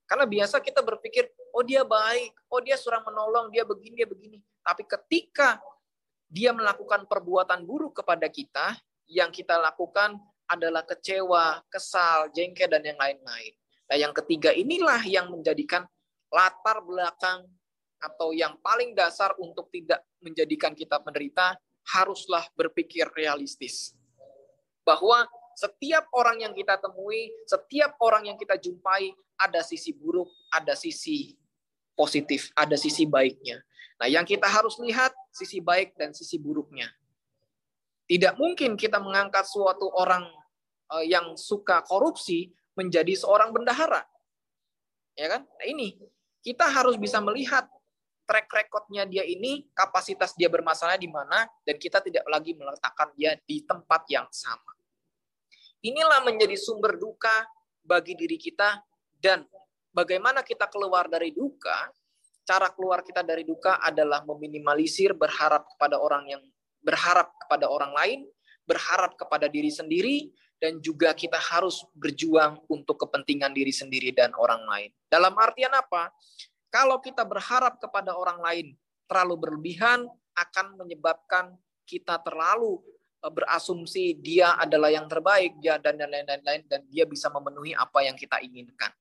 Karena 0.07 0.23
biasa 0.23 0.63
kita 0.63 0.79
berpikir, 0.79 1.27
oh 1.51 1.61
dia 1.67 1.83
baik, 1.83 2.31
oh 2.47 2.63
dia 2.63 2.79
surang 2.79 3.03
menolong, 3.03 3.51
dia 3.51 3.67
begini, 3.67 4.01
dia 4.01 4.07
begini. 4.07 4.39
Tapi 4.63 4.87
ketika 4.87 5.59
dia 6.31 6.55
melakukan 6.55 7.03
perbuatan 7.03 7.67
buruk 7.67 7.99
kepada 7.99 8.31
kita, 8.31 8.79
yang 9.11 9.31
kita 9.35 9.59
lakukan 9.59 10.15
adalah 10.47 10.87
kecewa, 10.87 11.59
kesal, 11.67 12.31
jengkel, 12.31 12.71
dan 12.71 12.83
yang 12.87 12.95
lain-lain. 12.95 13.53
Nah 13.87 13.95
yang 13.99 14.15
ketiga 14.15 14.51
inilah 14.55 14.99
yang 15.03 15.27
menjadikan 15.31 15.83
latar 16.31 16.83
belakang 16.83 17.47
atau 17.97 18.33
yang 18.33 18.57
paling 18.61 18.93
dasar 18.93 19.33
untuk 19.41 19.69
tidak 19.73 20.05
menjadikan 20.21 20.73
kita 20.77 21.01
menderita 21.01 21.57
haruslah 21.93 22.45
berpikir 22.53 23.09
realistis. 23.15 23.95
Bahwa 24.85 25.27
setiap 25.57 26.05
orang 26.13 26.45
yang 26.45 26.53
kita 26.53 26.77
temui, 26.77 27.33
setiap 27.49 27.97
orang 27.99 28.29
yang 28.29 28.37
kita 28.37 28.55
jumpai 28.61 29.09
ada 29.41 29.65
sisi 29.65 29.93
buruk, 29.93 30.29
ada 30.53 30.77
sisi 30.77 31.33
positif, 31.97 32.53
ada 32.53 32.77
sisi 32.77 33.09
baiknya. 33.09 33.57
Nah, 33.97 34.05
yang 34.05 34.21
kita 34.21 34.45
harus 34.45 34.77
lihat 34.77 35.09
sisi 35.33 35.57
baik 35.57 35.97
dan 35.97 36.13
sisi 36.13 36.37
buruknya. 36.37 36.85
Tidak 38.05 38.37
mungkin 38.37 38.77
kita 38.77 39.01
mengangkat 39.01 39.49
suatu 39.49 39.89
orang 39.97 40.29
eh, 40.93 41.05
yang 41.09 41.33
suka 41.33 41.81
korupsi 41.81 42.53
menjadi 42.77 43.17
seorang 43.17 43.49
bendahara. 43.49 44.05
Ya 45.17 45.33
kan? 45.33 45.41
Nah, 45.49 45.65
ini 45.65 45.97
kita 46.45 46.69
harus 46.69 46.93
bisa 47.01 47.17
melihat 47.17 47.65
track 48.27 48.51
recordnya 48.51 49.07
dia 49.07 49.23
ini, 49.23 49.71
kapasitas 49.71 50.35
dia 50.35 50.51
bermasalah 50.51 50.99
di 50.99 51.07
mana, 51.07 51.47
dan 51.63 51.79
kita 51.79 52.03
tidak 52.03 52.27
lagi 52.27 52.51
meletakkan 52.51 53.15
dia 53.15 53.39
di 53.47 53.63
tempat 53.63 54.03
yang 54.11 54.27
sama. 54.29 54.75
Inilah 55.79 56.27
menjadi 56.27 56.59
sumber 56.59 56.99
duka 56.99 57.47
bagi 57.79 58.19
diri 58.19 58.35
kita, 58.35 58.83
dan 59.15 59.47
bagaimana 59.95 60.43
kita 60.43 60.67
keluar 60.67 61.07
dari 61.07 61.31
duka, 61.31 61.87
cara 62.43 62.67
keluar 62.75 62.99
kita 63.07 63.23
dari 63.23 63.47
duka 63.47 63.79
adalah 63.79 64.27
meminimalisir 64.27 65.15
berharap 65.15 65.63
kepada 65.73 65.95
orang 65.95 66.27
yang 66.27 66.43
berharap 66.83 67.31
kepada 67.47 67.71
orang 67.71 67.95
lain, 67.95 68.19
berharap 68.67 69.15
kepada 69.15 69.47
diri 69.47 69.71
sendiri, 69.71 70.27
dan 70.57 70.81
juga 70.81 71.13
kita 71.13 71.37
harus 71.37 71.85
berjuang 71.93 72.59
untuk 72.67 72.97
kepentingan 73.07 73.53
diri 73.53 73.71
sendiri 73.71 74.09
dan 74.11 74.33
orang 74.35 74.65
lain. 74.65 74.89
Dalam 75.05 75.33
artian 75.37 75.71
apa? 75.71 76.09
Kalau 76.67 76.99
kita 76.99 77.23
berharap 77.23 77.79
kepada 77.79 78.15
orang 78.15 78.39
lain 78.43 78.67
terlalu 79.07 79.35
berlebihan 79.39 80.03
akan 80.35 80.65
menyebabkan 80.77 81.55
kita 81.87 82.19
terlalu 82.21 82.83
eh, 83.23 83.31
berasumsi 83.31 84.19
dia 84.19 84.59
adalah 84.59 84.91
yang 84.91 85.07
terbaik 85.07 85.55
dia 85.63 85.79
dan 85.79 85.95
lain-lain 85.97 86.67
dan 86.67 86.83
dia 86.91 87.07
bisa 87.07 87.31
memenuhi 87.31 87.71
apa 87.71 88.03
yang 88.03 88.19
kita 88.19 88.43
inginkan. 88.43 88.91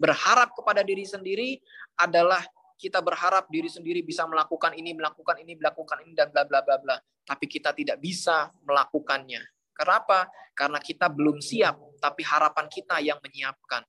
Berharap 0.00 0.56
kepada 0.56 0.80
diri 0.80 1.04
sendiri 1.04 1.60
adalah 2.00 2.40
kita 2.80 3.04
berharap 3.04 3.44
diri 3.52 3.68
sendiri 3.68 4.00
bisa 4.00 4.24
melakukan 4.24 4.72
ini, 4.72 4.96
melakukan 4.96 5.36
ini, 5.44 5.52
melakukan 5.60 6.00
ini 6.00 6.16
dan 6.16 6.32
bla 6.32 6.48
bla 6.48 6.64
bla 6.64 6.80
bla. 6.80 6.96
Tapi 7.28 7.44
kita 7.44 7.76
tidak 7.76 8.00
bisa 8.00 8.48
melakukannya. 8.64 9.44
Kenapa? 9.76 10.32
Karena 10.56 10.80
kita 10.80 11.12
belum 11.12 11.44
siap, 11.44 11.76
tapi 12.00 12.24
harapan 12.24 12.66
kita 12.72 13.00
yang 13.04 13.20
menyiapkan. 13.20 13.84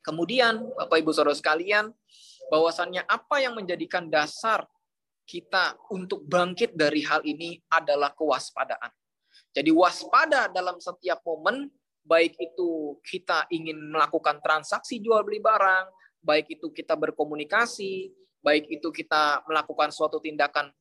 Kemudian, 0.00 0.64
Bapak 0.76 1.00
Ibu 1.00 1.12
Saudara 1.12 1.36
sekalian, 1.36 1.92
bahwasannya 2.48 3.04
apa 3.06 3.40
yang 3.44 3.54
menjadikan 3.54 4.08
dasar 4.08 4.64
kita 5.28 5.78
untuk 5.94 6.26
bangkit 6.26 6.74
dari 6.74 7.06
hal 7.06 7.22
ini 7.22 7.60
adalah 7.70 8.10
kewaspadaan. 8.16 8.90
Jadi 9.54 9.70
waspada 9.70 10.50
dalam 10.50 10.82
setiap 10.82 11.22
momen, 11.22 11.70
baik 12.02 12.34
itu 12.40 12.98
kita 13.06 13.46
ingin 13.54 13.78
melakukan 13.94 14.42
transaksi 14.42 14.98
jual 14.98 15.22
beli 15.22 15.38
barang, 15.38 15.86
baik 16.18 16.58
itu 16.58 16.74
kita 16.74 16.98
berkomunikasi, 16.98 18.10
baik 18.42 18.66
itu 18.66 18.88
kita 18.90 19.44
melakukan 19.46 19.94
suatu 19.94 20.18
tindakan 20.18 20.72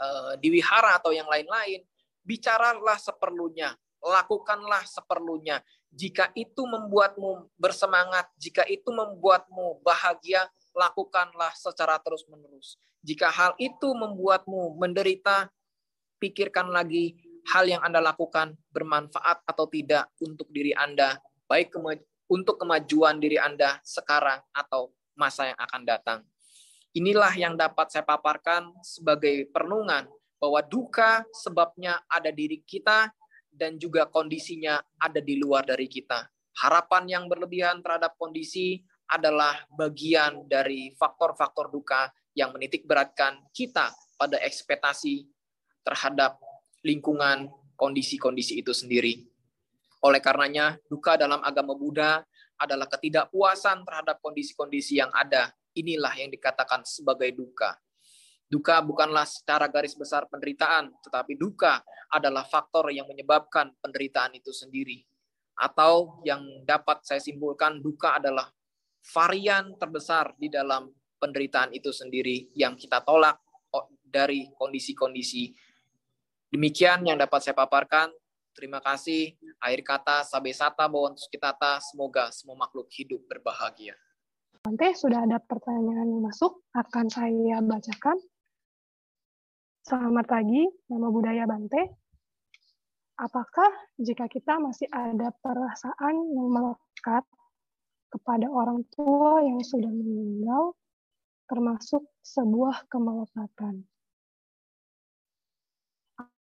uh, 0.00 0.34
di 0.40 0.50
wihara 0.50 0.98
atau 0.98 1.14
yang 1.14 1.28
lain-lain, 1.28 1.84
bicaralah 2.26 2.98
seperlunya, 2.98 3.70
lakukanlah 4.02 4.82
seperlunya. 4.82 5.62
Jika 5.92 6.28
itu 6.36 6.62
membuatmu 6.66 7.48
bersemangat, 7.56 8.28
jika 8.36 8.66
itu 8.68 8.92
membuatmu 8.92 9.80
bahagia, 9.80 10.44
lakukanlah 10.76 11.56
secara 11.56 11.96
terus-menerus. 12.02 12.76
Jika 13.00 13.32
hal 13.32 13.56
itu 13.56 13.94
membuatmu 13.96 14.76
menderita, 14.76 15.48
pikirkan 16.20 16.68
lagi 16.68 17.16
hal 17.48 17.64
yang 17.70 17.80
Anda 17.80 18.02
lakukan 18.02 18.58
bermanfaat 18.74 19.46
atau 19.46 19.64
tidak 19.70 20.10
untuk 20.20 20.50
diri 20.52 20.74
Anda, 20.76 21.16
baik 21.46 21.72
untuk 22.26 22.58
kemajuan 22.60 23.22
diri 23.22 23.38
Anda 23.38 23.78
sekarang 23.86 24.42
atau 24.50 24.92
masa 25.16 25.54
yang 25.54 25.58
akan 25.58 25.82
datang. 25.86 26.18
Inilah 26.96 27.32
yang 27.36 27.54
dapat 27.54 27.92
saya 27.92 28.04
paparkan 28.04 28.72
sebagai 28.80 29.48
perenungan 29.52 30.08
bahwa 30.36 30.60
duka 30.60 31.24
sebabnya 31.32 32.00
ada 32.08 32.28
diri 32.28 32.60
kita 32.64 33.12
dan 33.56 33.80
juga 33.80 34.04
kondisinya 34.06 34.78
ada 35.00 35.18
di 35.18 35.40
luar 35.40 35.64
dari 35.64 35.88
kita. 35.88 36.28
Harapan 36.60 37.08
yang 37.08 37.24
berlebihan 37.26 37.80
terhadap 37.80 38.16
kondisi 38.20 38.84
adalah 39.08 39.64
bagian 39.72 40.44
dari 40.44 40.92
faktor-faktor 40.96 41.72
duka 41.72 42.12
yang 42.36 42.52
menitik 42.52 42.84
beratkan 42.84 43.40
kita 43.56 43.92
pada 44.20 44.36
ekspektasi 44.44 45.24
terhadap 45.80 46.36
lingkungan 46.84 47.48
kondisi-kondisi 47.76 48.60
itu 48.60 48.72
sendiri. 48.76 49.24
Oleh 50.04 50.20
karenanya, 50.20 50.76
duka 50.88 51.16
dalam 51.16 51.40
agama 51.40 51.72
Buddha 51.72 52.24
adalah 52.56 52.88
ketidakpuasan 52.88 53.84
terhadap 53.84 54.20
kondisi-kondisi 54.20 55.00
yang 55.00 55.12
ada. 55.12 55.52
Inilah 55.76 56.12
yang 56.16 56.32
dikatakan 56.32 56.84
sebagai 56.88 57.32
duka. 57.36 57.76
Duka 58.46 58.78
bukanlah 58.78 59.26
secara 59.26 59.66
garis 59.66 59.98
besar 59.98 60.30
penderitaan, 60.30 60.94
tetapi 61.02 61.34
duka 61.34 61.82
adalah 62.14 62.46
faktor 62.46 62.94
yang 62.94 63.10
menyebabkan 63.10 63.74
penderitaan 63.82 64.38
itu 64.38 64.54
sendiri. 64.54 65.02
Atau 65.58 66.22
yang 66.22 66.44
dapat 66.62 67.02
saya 67.02 67.18
simpulkan, 67.18 67.82
duka 67.82 68.22
adalah 68.22 68.46
varian 69.02 69.74
terbesar 69.74 70.38
di 70.38 70.46
dalam 70.46 70.86
penderitaan 71.18 71.74
itu 71.74 71.90
sendiri 71.90 72.54
yang 72.54 72.78
kita 72.78 73.02
tolak 73.02 73.42
dari 74.06 74.46
kondisi-kondisi. 74.54 75.50
Demikian 76.54 77.02
yang 77.02 77.18
dapat 77.18 77.42
saya 77.42 77.58
paparkan. 77.58 78.14
Terima 78.54 78.78
kasih. 78.78 79.34
Akhir 79.58 79.82
kata, 79.82 80.22
sabe 80.22 80.54
sata 80.54 80.86
bawon 80.86 81.18
kita 81.28 81.52
semoga 81.82 82.30
semua 82.30 82.56
makhluk 82.56 82.88
hidup 82.94 83.20
berbahagia. 83.26 83.98
Nanti 84.64 84.96
sudah 84.96 85.26
ada 85.26 85.42
pertanyaan 85.42 86.08
yang 86.08 86.22
masuk, 86.24 86.62
akan 86.72 87.06
saya 87.10 87.58
bacakan. 87.60 88.16
Selamat 89.86 90.26
pagi, 90.26 90.66
nama 90.90 91.14
budaya 91.14 91.46
Bante. 91.46 91.78
Apakah 93.22 93.70
jika 94.02 94.26
kita 94.26 94.58
masih 94.58 94.90
ada 94.90 95.30
perasaan 95.38 96.26
yang 96.26 96.50
melekat 96.50 97.22
kepada 98.10 98.50
orang 98.50 98.82
tua 98.90 99.46
yang 99.46 99.62
sudah 99.62 99.86
meninggal, 99.86 100.74
termasuk 101.46 102.02
sebuah 102.18 102.90
kemelekatan? 102.90 103.86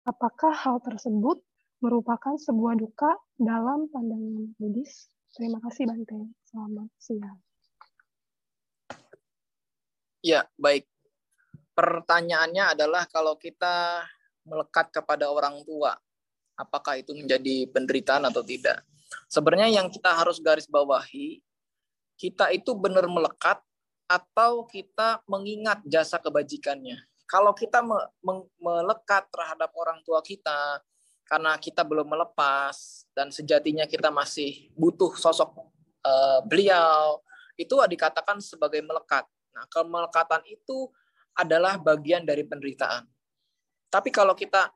Apakah 0.06 0.54
hal 0.54 0.78
tersebut 0.86 1.42
merupakan 1.82 2.38
sebuah 2.38 2.78
duka 2.78 3.18
dalam 3.34 3.90
pandangan 3.90 4.54
Buddhis? 4.62 5.10
Terima 5.34 5.58
kasih 5.58 5.90
Bante. 5.90 6.38
Selamat 6.46 6.86
siang. 7.02 7.42
Ya, 10.22 10.46
baik. 10.54 10.93
Pertanyaannya 11.74 12.78
adalah 12.78 13.02
kalau 13.10 13.34
kita 13.34 14.06
melekat 14.46 14.94
kepada 14.94 15.26
orang 15.26 15.58
tua, 15.66 15.98
apakah 16.54 17.02
itu 17.02 17.10
menjadi 17.14 17.66
penderitaan 17.74 18.22
atau 18.30 18.46
tidak? 18.46 18.86
Sebenarnya 19.26 19.82
yang 19.82 19.90
kita 19.90 20.14
harus 20.14 20.38
garis 20.38 20.70
bawahi, 20.70 21.42
kita 22.14 22.54
itu 22.54 22.70
benar 22.78 23.10
melekat 23.10 23.58
atau 24.06 24.62
kita 24.70 25.26
mengingat 25.26 25.82
jasa 25.82 26.22
kebajikannya. 26.22 27.02
Kalau 27.26 27.56
kita 27.56 27.82
melekat 28.60 29.26
terhadap 29.32 29.74
orang 29.74 29.98
tua 30.06 30.20
kita 30.20 30.78
karena 31.24 31.56
kita 31.56 31.80
belum 31.82 32.04
melepas 32.04 33.08
dan 33.16 33.32
sejatinya 33.32 33.88
kita 33.88 34.12
masih 34.12 34.68
butuh 34.76 35.16
sosok 35.16 35.56
uh, 36.04 36.44
beliau, 36.44 37.18
itu 37.56 37.74
dikatakan 37.74 38.38
sebagai 38.44 38.84
melekat. 38.84 39.24
Nah, 39.56 39.64
kemelekatan 39.72 40.44
itu 40.46 40.92
adalah 41.34 41.76
bagian 41.78 42.22
dari 42.22 42.46
penderitaan. 42.46 43.04
Tapi 43.90 44.10
kalau 44.10 44.34
kita 44.34 44.70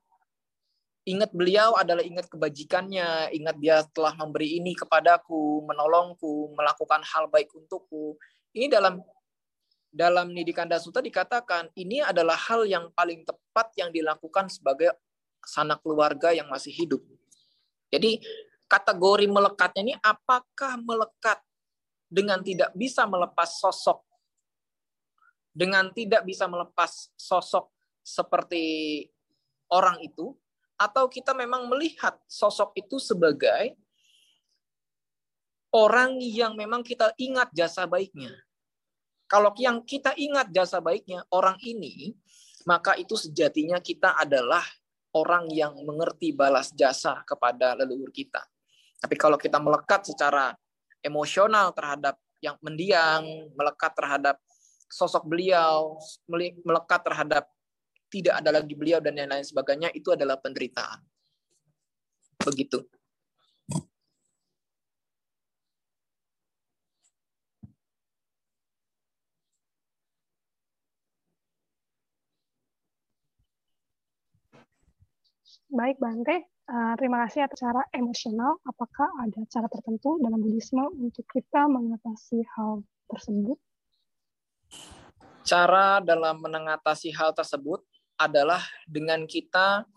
ingat 1.08 1.32
beliau 1.32 1.74
adalah 1.78 2.04
ingat 2.04 2.28
kebajikannya, 2.28 3.32
ingat 3.32 3.56
dia 3.58 3.80
telah 3.96 4.12
memberi 4.14 4.60
ini 4.60 4.76
kepadaku, 4.76 5.64
menolongku, 5.64 6.52
melakukan 6.52 7.00
hal 7.02 7.26
baik 7.32 7.48
untukku. 7.56 8.20
Ini 8.52 8.68
dalam 8.68 9.00
dalam 9.88 10.36
Nidikanda 10.36 10.76
Sutta 10.76 11.00
dikatakan 11.00 11.72
ini 11.72 12.04
adalah 12.04 12.36
hal 12.36 12.68
yang 12.68 12.92
paling 12.92 13.24
tepat 13.24 13.72
yang 13.80 13.88
dilakukan 13.88 14.52
sebagai 14.52 14.92
sanak 15.40 15.80
keluarga 15.80 16.36
yang 16.36 16.46
masih 16.52 16.70
hidup. 16.76 17.00
Jadi 17.88 18.20
kategori 18.68 19.24
melekatnya 19.24 19.82
ini 19.82 19.94
apakah 20.04 20.76
melekat 20.76 21.40
dengan 22.08 22.44
tidak 22.44 22.68
bisa 22.76 23.08
melepas 23.08 23.56
sosok 23.56 24.04
dengan 25.58 25.90
tidak 25.90 26.22
bisa 26.22 26.46
melepas 26.46 27.10
sosok 27.18 27.66
seperti 28.06 29.02
orang 29.74 29.98
itu 30.06 30.38
atau 30.78 31.10
kita 31.10 31.34
memang 31.34 31.66
melihat 31.66 32.14
sosok 32.30 32.78
itu 32.78 33.02
sebagai 33.02 33.74
orang 35.74 36.22
yang 36.22 36.54
memang 36.54 36.86
kita 36.86 37.10
ingat 37.18 37.50
jasa 37.50 37.90
baiknya. 37.90 38.30
Kalau 39.26 39.50
yang 39.58 39.82
kita 39.82 40.14
ingat 40.14 40.48
jasa 40.54 40.78
baiknya 40.78 41.26
orang 41.34 41.58
ini, 41.66 42.14
maka 42.64 42.94
itu 42.94 43.18
sejatinya 43.18 43.82
kita 43.82 44.14
adalah 44.14 44.62
orang 45.12 45.50
yang 45.52 45.74
mengerti 45.84 46.32
balas 46.32 46.70
jasa 46.72 47.20
kepada 47.26 47.74
leluhur 47.76 48.14
kita. 48.14 48.40
Tapi 49.02 49.18
kalau 49.20 49.36
kita 49.36 49.60
melekat 49.60 50.06
secara 50.08 50.54
emosional 51.04 51.74
terhadap 51.76 52.16
yang 52.40 52.56
mendiang, 52.64 53.52
melekat 53.52 53.92
terhadap 53.92 54.40
sosok 54.88 55.28
beliau, 55.28 56.00
melekat 56.64 57.00
terhadap 57.04 57.44
tidak 58.08 58.40
ada 58.40 58.50
lagi 58.60 58.72
beliau 58.72 58.98
dan 59.04 59.14
lain-lain 59.14 59.44
sebagainya, 59.44 59.92
itu 59.92 60.08
adalah 60.12 60.40
penderitaan. 60.40 61.04
Begitu. 62.40 62.80
Baik, 75.68 76.00
Bante. 76.00 76.48
Uh, 76.68 76.96
terima 76.96 77.28
kasih 77.28 77.44
atas 77.44 77.60
cara 77.60 77.84
emosional. 77.92 78.56
Apakah 78.64 79.08
ada 79.20 79.40
cara 79.52 79.68
tertentu 79.68 80.16
dalam 80.20 80.40
Buddhisme 80.40 80.84
untuk 80.96 81.28
kita 81.28 81.68
mengatasi 81.68 82.40
hal 82.56 82.84
tersebut? 83.12 83.60
Cara 85.48 86.04
dalam 86.04 86.44
mengatasi 86.44 87.08
hal 87.16 87.32
tersebut 87.32 87.80
adalah 88.20 88.60
dengan 88.84 89.24
kita 89.24 89.88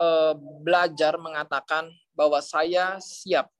uh, 0.00 0.32
belajar 0.64 1.20
mengatakan 1.20 1.92
bahwa 2.16 2.40
saya 2.40 2.96
siap. 2.96 3.52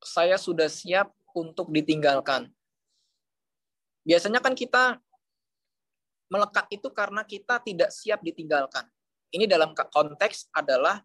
Saya 0.00 0.40
sudah 0.40 0.72
siap 0.72 1.12
untuk 1.36 1.68
ditinggalkan. 1.68 2.48
Biasanya 4.08 4.40
kan 4.40 4.56
kita 4.56 4.96
melekat 6.32 6.64
itu 6.72 6.88
karena 6.96 7.28
kita 7.28 7.60
tidak 7.60 7.92
siap 7.92 8.24
ditinggalkan. 8.24 8.88
Ini 9.30 9.44
dalam 9.44 9.76
konteks 9.76 10.50
adalah 10.52 11.00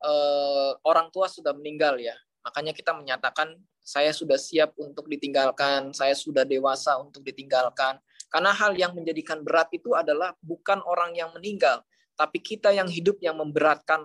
eh, 0.00 0.72
orang 0.86 1.10
tua 1.10 1.26
sudah 1.26 1.50
meninggal 1.52 1.98
ya. 1.98 2.14
Makanya 2.46 2.70
kita 2.72 2.94
menyatakan 2.94 3.58
saya 3.88 4.12
sudah 4.12 4.36
siap 4.36 4.76
untuk 4.76 5.08
ditinggalkan, 5.08 5.96
saya 5.96 6.12
sudah 6.12 6.44
dewasa 6.44 7.00
untuk 7.00 7.24
ditinggalkan. 7.24 7.96
Karena 8.28 8.52
hal 8.52 8.76
yang 8.76 8.92
menjadikan 8.92 9.40
berat 9.40 9.72
itu 9.72 9.96
adalah 9.96 10.36
bukan 10.44 10.84
orang 10.84 11.16
yang 11.16 11.32
meninggal, 11.32 11.80
tapi 12.12 12.36
kita 12.44 12.68
yang 12.68 12.84
hidup 12.84 13.16
yang 13.24 13.40
memberatkan 13.40 14.04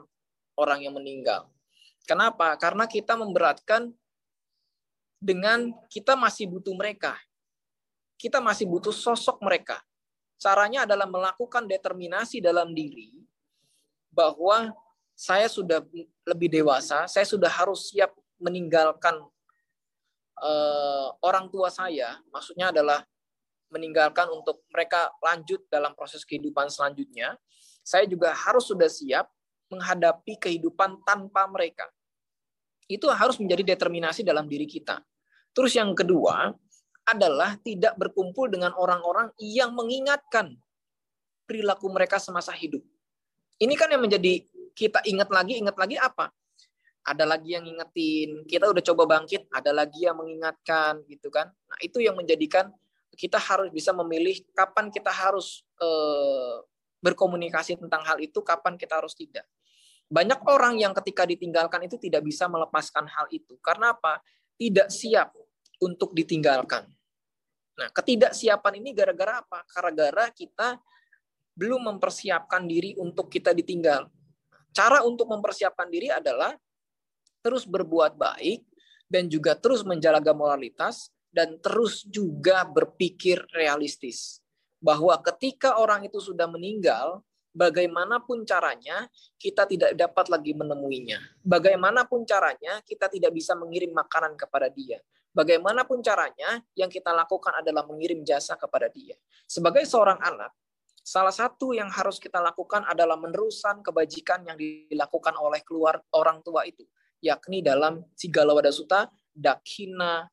orang 0.56 0.88
yang 0.88 0.96
meninggal. 0.96 1.52
Kenapa? 2.08 2.56
Karena 2.56 2.88
kita 2.88 3.19
memberatkan 3.19 3.91
dengan 5.19 5.76
kita 5.91 6.15
masih 6.15 6.48
butuh 6.48 6.72
mereka. 6.72 7.19
Kita 8.15 8.39
masih 8.39 8.72
butuh 8.72 8.96
sosok 8.96 9.43
mereka. 9.43 9.84
Caranya 10.39 10.88
adalah 10.88 11.12
melakukan 11.12 11.67
determinasi 11.67 12.39
dalam 12.39 12.72
diri 12.72 13.19
bahwa 14.08 14.72
saya 15.12 15.52
sudah 15.52 15.84
lebih 16.24 16.48
dewasa, 16.48 17.04
saya 17.12 17.28
sudah 17.28 17.52
harus 17.52 17.91
siap 17.91 18.15
meninggalkan 18.39 19.19
uh, 20.39 21.13
orang 21.22 21.52
tua 21.52 21.69
saya. 21.69 22.17
Maksudnya 22.34 22.74
adalah 22.74 23.04
meninggalkan 23.74 24.30
untuk 24.30 24.65
mereka 24.69 25.10
lanjut 25.22 25.65
dalam 25.67 25.98
proses 25.98 26.22
kehidupan 26.24 26.69
selanjutnya. 26.69 27.38
Saya 27.84 28.08
juga 28.08 28.32
harus 28.32 28.69
sudah 28.69 28.88
siap 28.88 29.28
menghadapi 29.74 30.38
kehidupan 30.38 31.02
tanpa 31.04 31.50
mereka. 31.50 31.89
Itu 32.86 33.10
harus 33.10 33.41
menjadi 33.41 33.76
determinasi 33.76 34.22
dalam 34.22 34.46
diri 34.46 34.69
kita. 34.69 35.02
Terus 35.54 35.74
yang 35.74 35.93
kedua, 35.98 36.54
adalah 37.04 37.60
tidak 37.60 38.00
berkumpul 38.00 38.48
dengan 38.48 38.72
orang-orang 38.80 39.32
yang 39.39 39.76
mengingatkan 39.76 40.56
perilaku 41.43 41.91
mereka 41.91 42.15
semasa 42.15 42.56
hidup. 42.56 42.80
Ini 43.60 43.76
kan 43.76 43.91
yang 43.91 44.04
menjadi 44.04 44.48
kita 44.74 45.04
ingat 45.04 45.30
lagi, 45.30 45.60
ingat 45.60 45.76
lagi 45.76 46.00
apa? 46.00 46.32
Ada 47.04 47.28
lagi 47.28 47.52
yang 47.52 47.68
ngingetin, 47.68 48.48
kita 48.48 48.72
udah 48.72 48.84
coba 48.84 49.04
bangkit, 49.20 49.52
ada 49.52 49.76
lagi 49.76 50.08
yang 50.08 50.16
mengingatkan 50.16 51.04
gitu 51.12 51.28
kan. 51.28 51.52
Nah, 51.52 51.78
itu 51.84 52.00
yang 52.00 52.16
menjadikan 52.16 52.72
kita 53.13 53.38
harus 53.38 53.70
bisa 53.70 53.92
memilih 53.92 54.39
kapan 54.56 54.88
kita 54.88 55.12
harus 55.12 55.68
eh, 55.84 56.63
berkomunikasi 57.04 57.76
tentang 57.76 58.08
hal 58.08 58.18
itu, 58.24 58.39
kapan 58.39 58.80
kita 58.80 59.04
harus 59.04 59.12
tidak. 59.13 59.44
Banyak 60.08 60.46
orang 60.48 60.80
yang 60.80 60.96
ketika 61.04 61.28
ditinggalkan 61.28 61.84
itu 61.84 62.00
tidak 62.00 62.24
bisa 62.24 62.48
melepaskan 62.48 63.04
hal 63.10 63.28
itu. 63.34 63.60
Karena 63.60 63.92
apa? 63.92 64.24
Tidak 64.56 64.88
siap 64.88 65.36
untuk 65.84 66.16
ditinggalkan. 66.16 66.88
Nah, 67.74 67.89
ketidaksiapan 67.89 68.74
ini 68.80 68.94
gara-gara 68.94 69.42
apa? 69.42 69.66
Gara-gara 69.66 70.30
kita 70.30 70.78
belum 71.58 71.94
mempersiapkan 71.94 72.63
diri 72.65 72.94
untuk 72.98 73.30
kita 73.30 73.52
ditinggal. 73.52 74.10
Cara 74.73 75.06
untuk 75.06 75.30
mempersiapkan 75.30 75.90
diri 75.90 76.10
adalah 76.10 76.54
terus 77.44 77.67
berbuat 77.67 78.15
baik 78.15 78.63
dan 79.12 79.27
juga 79.27 79.54
terus 79.60 79.83
menjaga 79.83 80.31
moralitas 80.31 81.12
dan 81.29 81.60
terus 81.60 82.08
juga 82.08 82.63
berpikir 82.63 83.44
realistis. 83.52 84.39
Bahwa 84.79 85.15
ketika 85.19 85.79
orang 85.79 86.08
itu 86.08 86.19
sudah 86.23 86.48
meninggal, 86.48 87.21
bagaimanapun 87.54 88.44
caranya 88.44 89.08
kita 89.37 89.69
tidak 89.69 89.94
dapat 89.94 90.25
lagi 90.27 90.52
menemuinya. 90.58 91.21
Bagaimanapun 91.46 92.25
caranya 92.25 92.81
kita 92.83 93.08
tidak 93.08 93.31
bisa 93.31 93.54
mengirim 93.54 93.94
makanan 93.94 94.33
kepada 94.39 94.67
dia. 94.71 95.00
Bagaimanapun 95.33 96.06
caranya, 96.06 96.62
yang 96.77 96.94
kita 96.94 97.10
lakukan 97.10 97.58
adalah 97.58 97.81
mengirim 97.89 98.21
jasa 98.21 98.54
kepada 98.54 98.85
dia. 98.85 99.17
Sebagai 99.50 99.81
seorang 99.81 100.21
anak, 100.21 100.54
salah 101.02 101.33
satu 101.33 101.73
yang 101.73 101.89
harus 101.89 102.21
kita 102.21 102.37
lakukan 102.37 102.85
adalah 102.85 103.17
meneruskan 103.17 103.81
kebajikan 103.81 104.46
yang 104.46 104.54
dilakukan 104.54 105.33
oleh 105.41 105.65
keluar 105.65 106.06
orang 106.13 106.37
tua 106.46 106.69
itu, 106.69 106.85
yakni 107.24 107.63
dalam 107.63 108.04
Sigalawada 108.19 108.67
Sutta, 108.69 109.08
Dakhina 109.32 110.28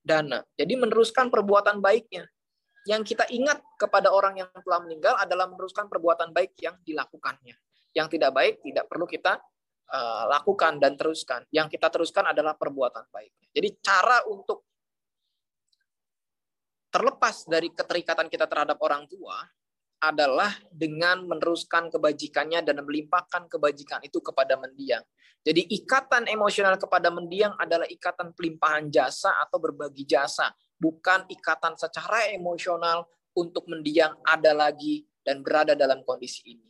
Dana. 0.00 0.40
Jadi 0.56 0.74
meneruskan 0.80 1.28
perbuatan 1.28 1.84
baiknya. 1.84 2.24
Yang 2.88 3.12
kita 3.12 3.28
ingat 3.28 3.60
kepada 3.76 4.08
orang 4.08 4.40
yang 4.40 4.48
telah 4.64 4.80
meninggal 4.80 5.12
adalah 5.20 5.44
meneruskan 5.52 5.84
perbuatan 5.92 6.32
baik 6.32 6.56
yang 6.64 6.80
dilakukannya. 6.80 7.52
Yang 7.92 8.16
tidak 8.16 8.32
baik 8.32 8.64
tidak 8.64 8.88
perlu 8.88 9.04
kita 9.04 9.36
uh, 9.92 10.24
lakukan 10.32 10.80
dan 10.80 10.96
teruskan. 10.96 11.44
Yang 11.52 11.76
kita 11.76 11.92
teruskan 11.92 12.32
adalah 12.32 12.56
perbuatan 12.56 13.04
baik. 13.12 13.52
Jadi 13.52 13.68
cara 13.84 14.24
untuk 14.24 14.64
terlepas 16.90 17.46
dari 17.46 17.68
keterikatan 17.70 18.26
kita 18.32 18.48
terhadap 18.48 18.80
orang 18.80 19.06
tua 19.06 19.44
adalah 20.00 20.56
dengan 20.72 21.28
meneruskan 21.28 21.92
kebajikannya 21.92 22.64
dan 22.64 22.80
melimpahkan 22.80 23.46
kebajikan 23.52 24.00
itu 24.00 24.18
kepada 24.24 24.56
mendiang. 24.56 25.04
Jadi 25.40 25.68
ikatan 25.72 26.28
emosional 26.28 26.76
kepada 26.76 27.08
mendiang 27.12 27.56
adalah 27.56 27.88
ikatan 27.88 28.32
pelimpahan 28.32 28.88
jasa 28.88 29.36
atau 29.40 29.60
berbagi 29.60 30.04
jasa, 30.08 30.52
bukan 30.76 31.24
ikatan 31.28 31.76
secara 31.76 32.32
emosional 32.32 33.08
untuk 33.36 33.68
mendiang 33.68 34.16
ada 34.24 34.52
lagi 34.56 35.04
dan 35.24 35.44
berada 35.44 35.76
dalam 35.76 36.04
kondisi 36.04 36.56
ini. 36.56 36.68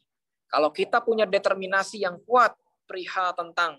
Kalau 0.51 0.75
kita 0.75 0.99
punya 1.03 1.27
determinasi 1.27 2.03
yang 2.03 2.19
kuat 2.27 2.55
perihal 2.87 3.31
tentang 3.39 3.79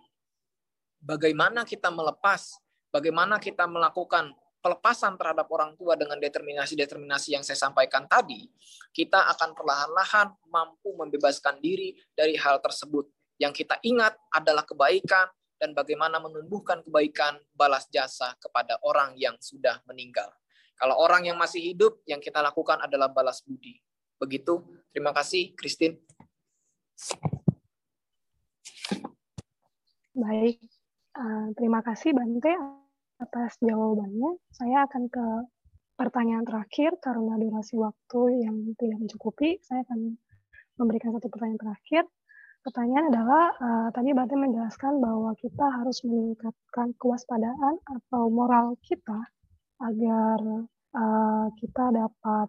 bagaimana 1.04 1.68
kita 1.68 1.92
melepas, 1.92 2.56
bagaimana 2.92 3.36
kita 3.40 3.68
melakukan 3.68 4.32
pelepasan 4.62 5.18
terhadap 5.18 5.50
orang 5.50 5.74
tua 5.76 5.98
dengan 5.98 6.22
determinasi-determinasi 6.22 7.34
yang 7.36 7.44
saya 7.44 7.58
sampaikan 7.58 8.06
tadi, 8.06 8.46
kita 8.94 9.28
akan 9.36 9.58
perlahan-lahan 9.58 10.32
mampu 10.48 10.94
membebaskan 10.94 11.58
diri 11.60 11.98
dari 12.14 12.38
hal 12.38 12.62
tersebut 12.62 13.10
yang 13.42 13.50
kita 13.50 13.82
ingat 13.82 14.14
adalah 14.30 14.62
kebaikan 14.62 15.26
dan 15.58 15.74
bagaimana 15.74 16.22
menumbuhkan 16.22 16.86
kebaikan 16.86 17.42
balas 17.58 17.90
jasa 17.90 18.38
kepada 18.38 18.78
orang 18.86 19.18
yang 19.18 19.34
sudah 19.42 19.82
meninggal. 19.90 20.30
Kalau 20.78 20.98
orang 20.98 21.30
yang 21.30 21.38
masih 21.38 21.62
hidup, 21.62 22.02
yang 22.10 22.18
kita 22.18 22.42
lakukan 22.42 22.82
adalah 22.82 23.10
balas 23.10 23.42
budi. 23.46 23.78
Begitu. 24.18 24.62
Terima 24.90 25.14
kasih, 25.14 25.54
Christine. 25.54 26.02
Baik. 30.18 30.58
Uh, 31.14 31.54
terima 31.54 31.86
kasih, 31.86 32.18
Bante, 32.18 32.81
atas 33.22 33.62
jawabannya. 33.62 34.42
Saya 34.50 34.90
akan 34.90 35.04
ke 35.08 35.28
pertanyaan 35.94 36.42
terakhir 36.42 36.98
karena 36.98 37.38
durasi 37.38 37.78
waktu 37.78 38.42
yang 38.42 38.58
tidak 38.82 38.98
mencukupi. 38.98 39.62
Saya 39.62 39.86
akan 39.86 40.18
memberikan 40.82 41.14
satu 41.14 41.30
pertanyaan 41.30 41.62
terakhir. 41.62 42.04
Pertanyaan 42.62 43.10
adalah, 43.10 43.46
uh, 43.58 43.90
tadi 43.90 44.14
Bante 44.14 44.38
menjelaskan 44.38 45.02
bahwa 45.02 45.34
kita 45.34 45.66
harus 45.82 46.06
meningkatkan 46.06 46.94
kewaspadaan 47.02 47.82
atau 47.90 48.30
moral 48.30 48.78
kita 48.86 49.18
agar 49.82 50.38
uh, 50.94 51.48
kita 51.58 51.90
dapat 51.90 52.48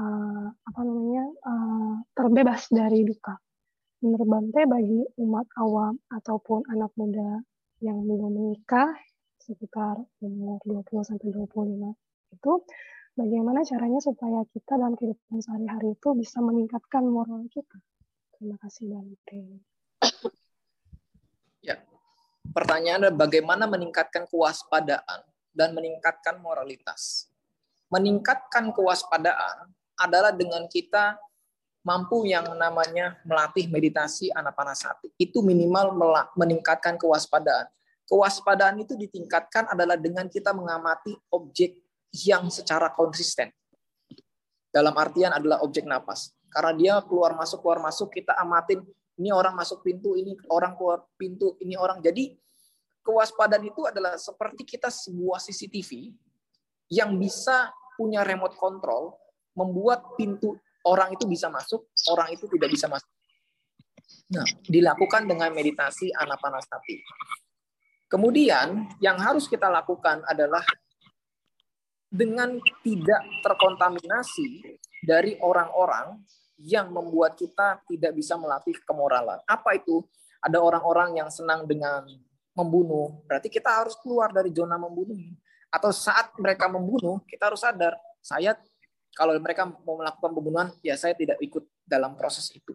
uh, 0.00 0.48
apa 0.48 0.80
namanya 0.80 1.28
uh, 1.44 1.94
terbebas 2.16 2.72
dari 2.72 3.04
duka. 3.04 3.36
Menurut 4.00 4.28
Bante, 4.32 4.62
bagi 4.64 5.04
umat 5.20 5.44
awam 5.60 6.00
ataupun 6.08 6.64
anak 6.72 6.94
muda 6.96 7.44
yang 7.84 8.00
belum 8.08 8.32
menikah 8.32 8.94
sekitar 9.48 9.96
umur 10.20 10.60
20 10.68 11.08
sampai 11.08 11.32
25 11.32 12.36
itu 12.36 12.52
bagaimana 13.16 13.64
caranya 13.64 14.00
supaya 14.04 14.44
kita 14.52 14.76
dalam 14.76 14.92
kehidupan 14.92 15.40
sehari-hari 15.40 15.96
itu 15.96 16.08
bisa 16.12 16.44
meningkatkan 16.44 17.08
moral 17.08 17.48
kita 17.48 17.80
Terima 18.38 18.54
kasih 18.62 18.86
Bante. 18.86 19.42
Ya. 21.58 21.82
Pertanyaan 22.54 23.10
adalah 23.10 23.26
bagaimana 23.26 23.66
meningkatkan 23.66 24.30
kewaspadaan 24.30 25.26
dan 25.50 25.74
meningkatkan 25.74 26.38
moralitas. 26.38 27.26
Meningkatkan 27.90 28.70
kewaspadaan 28.70 29.74
adalah 29.98 30.30
dengan 30.30 30.70
kita 30.70 31.18
mampu 31.82 32.30
yang 32.30 32.46
namanya 32.54 33.18
melatih 33.26 33.66
meditasi 33.66 34.30
anapanasati. 34.30 35.18
Itu 35.18 35.42
minimal 35.42 35.98
meningkatkan 36.38 36.94
kewaspadaan. 36.94 37.66
Kewaspadaan 38.08 38.80
itu 38.80 38.96
ditingkatkan 38.96 39.68
adalah 39.68 40.00
dengan 40.00 40.32
kita 40.32 40.56
mengamati 40.56 41.12
objek 41.28 41.76
yang 42.24 42.48
secara 42.48 42.88
konsisten. 42.96 43.52
Dalam 44.72 44.96
artian 44.96 45.36
adalah 45.36 45.60
objek 45.60 45.84
napas. 45.84 46.32
Karena 46.48 46.72
dia 46.72 46.94
keluar 47.04 47.36
masuk 47.36 47.60
keluar 47.60 47.84
masuk 47.84 48.08
kita 48.08 48.32
amatin 48.40 48.80
ini 49.18 49.34
orang 49.34 49.52
masuk 49.52 49.82
pintu, 49.82 50.14
ini 50.14 50.38
orang 50.48 50.78
keluar 50.78 51.04
pintu, 51.18 51.58
ini 51.60 51.74
orang. 51.74 51.98
Jadi 51.98 52.38
kewaspadaan 53.02 53.66
itu 53.66 53.82
adalah 53.84 54.14
seperti 54.14 54.62
kita 54.62 54.88
sebuah 54.88 55.42
CCTV 55.42 56.14
yang 56.94 57.18
bisa 57.18 57.68
punya 57.98 58.22
remote 58.22 58.54
control 58.56 59.18
membuat 59.58 60.14
pintu 60.14 60.54
orang 60.86 61.12
itu 61.12 61.26
bisa 61.26 61.50
masuk, 61.50 61.90
orang 62.14 62.30
itu 62.30 62.46
tidak 62.46 62.70
bisa 62.70 62.86
masuk. 62.86 63.10
Nah, 64.32 64.46
dilakukan 64.64 65.26
dengan 65.26 65.50
meditasi 65.50 66.14
anapanasati. 66.14 66.96
Kemudian 68.08 68.88
yang 69.04 69.20
harus 69.20 69.44
kita 69.44 69.68
lakukan 69.68 70.24
adalah 70.24 70.64
dengan 72.08 72.56
tidak 72.80 73.20
terkontaminasi 73.44 74.80
dari 75.04 75.36
orang-orang 75.44 76.16
yang 76.58 76.88
membuat 76.90 77.36
kita 77.36 77.84
tidak 77.84 78.12
bisa 78.16 78.34
melatih 78.40 78.74
kemoralan. 78.82 79.38
Apa 79.44 79.76
itu? 79.76 80.02
Ada 80.40 80.58
orang-orang 80.58 81.20
yang 81.20 81.28
senang 81.28 81.68
dengan 81.68 82.06
membunuh, 82.56 83.22
berarti 83.28 83.46
kita 83.46 83.70
harus 83.70 83.94
keluar 84.02 84.34
dari 84.34 84.50
zona 84.50 84.74
membunuh. 84.74 85.18
Atau 85.70 85.92
saat 85.92 86.32
mereka 86.40 86.66
membunuh, 86.66 87.22
kita 87.28 87.52
harus 87.52 87.60
sadar, 87.60 87.94
saya 88.24 88.56
kalau 89.14 89.34
mereka 89.38 89.66
mau 89.66 89.98
melakukan 89.98 90.32
pembunuhan, 90.32 90.68
ya 90.82 90.94
saya 90.98 91.14
tidak 91.14 91.38
ikut 91.42 91.66
dalam 91.86 92.14
proses 92.14 92.50
itu. 92.54 92.74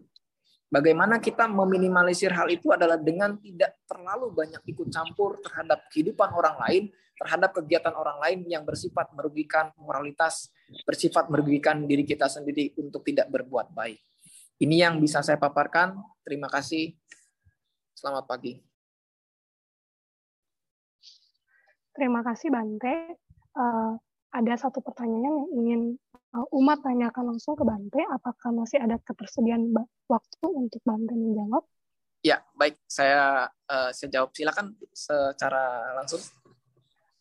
Bagaimana 0.74 1.22
kita 1.22 1.46
meminimalisir 1.46 2.34
hal 2.34 2.50
itu 2.50 2.74
adalah 2.74 2.98
dengan 2.98 3.38
tidak 3.38 3.86
terlalu 3.86 4.34
banyak 4.34 4.58
ikut 4.74 4.90
campur 4.90 5.38
terhadap 5.46 5.86
kehidupan 5.94 6.34
orang 6.34 6.58
lain, 6.66 6.84
terhadap 7.14 7.54
kegiatan 7.54 7.94
orang 7.94 8.18
lain 8.18 8.50
yang 8.50 8.66
bersifat 8.66 9.14
merugikan 9.14 9.70
moralitas, 9.78 10.50
bersifat 10.82 11.30
merugikan 11.30 11.86
diri 11.86 12.02
kita 12.02 12.26
sendiri 12.26 12.74
untuk 12.82 13.06
tidak 13.06 13.30
berbuat 13.30 13.70
baik. 13.70 14.02
Ini 14.66 14.90
yang 14.90 14.98
bisa 14.98 15.22
saya 15.22 15.38
paparkan. 15.38 15.94
Terima 16.26 16.50
kasih. 16.50 16.98
Selamat 17.94 18.26
pagi. 18.26 18.58
Terima 21.94 22.26
kasih 22.26 22.50
Bante. 22.50 23.22
Uh, 23.54 23.94
ada 24.34 24.54
satu 24.58 24.82
pertanyaan 24.82 25.22
yang 25.22 25.40
ingin 25.54 25.82
umat 26.34 26.82
tanyakan 26.82 27.36
langsung 27.36 27.54
ke 27.54 27.62
Bante. 27.62 28.02
Apakah 28.10 28.50
masih 28.54 28.82
ada 28.82 28.98
ketersediaan 29.02 29.70
waktu 30.10 30.48
untuk 30.50 30.82
Bante 30.82 31.14
menjawab? 31.14 31.64
Ya, 32.24 32.42
baik. 32.58 32.80
Saya 32.90 33.52
uh, 33.70 33.90
saya 33.94 34.10
jawab. 34.10 34.34
Silakan 34.34 34.74
secara 34.96 35.94
langsung. 36.00 36.24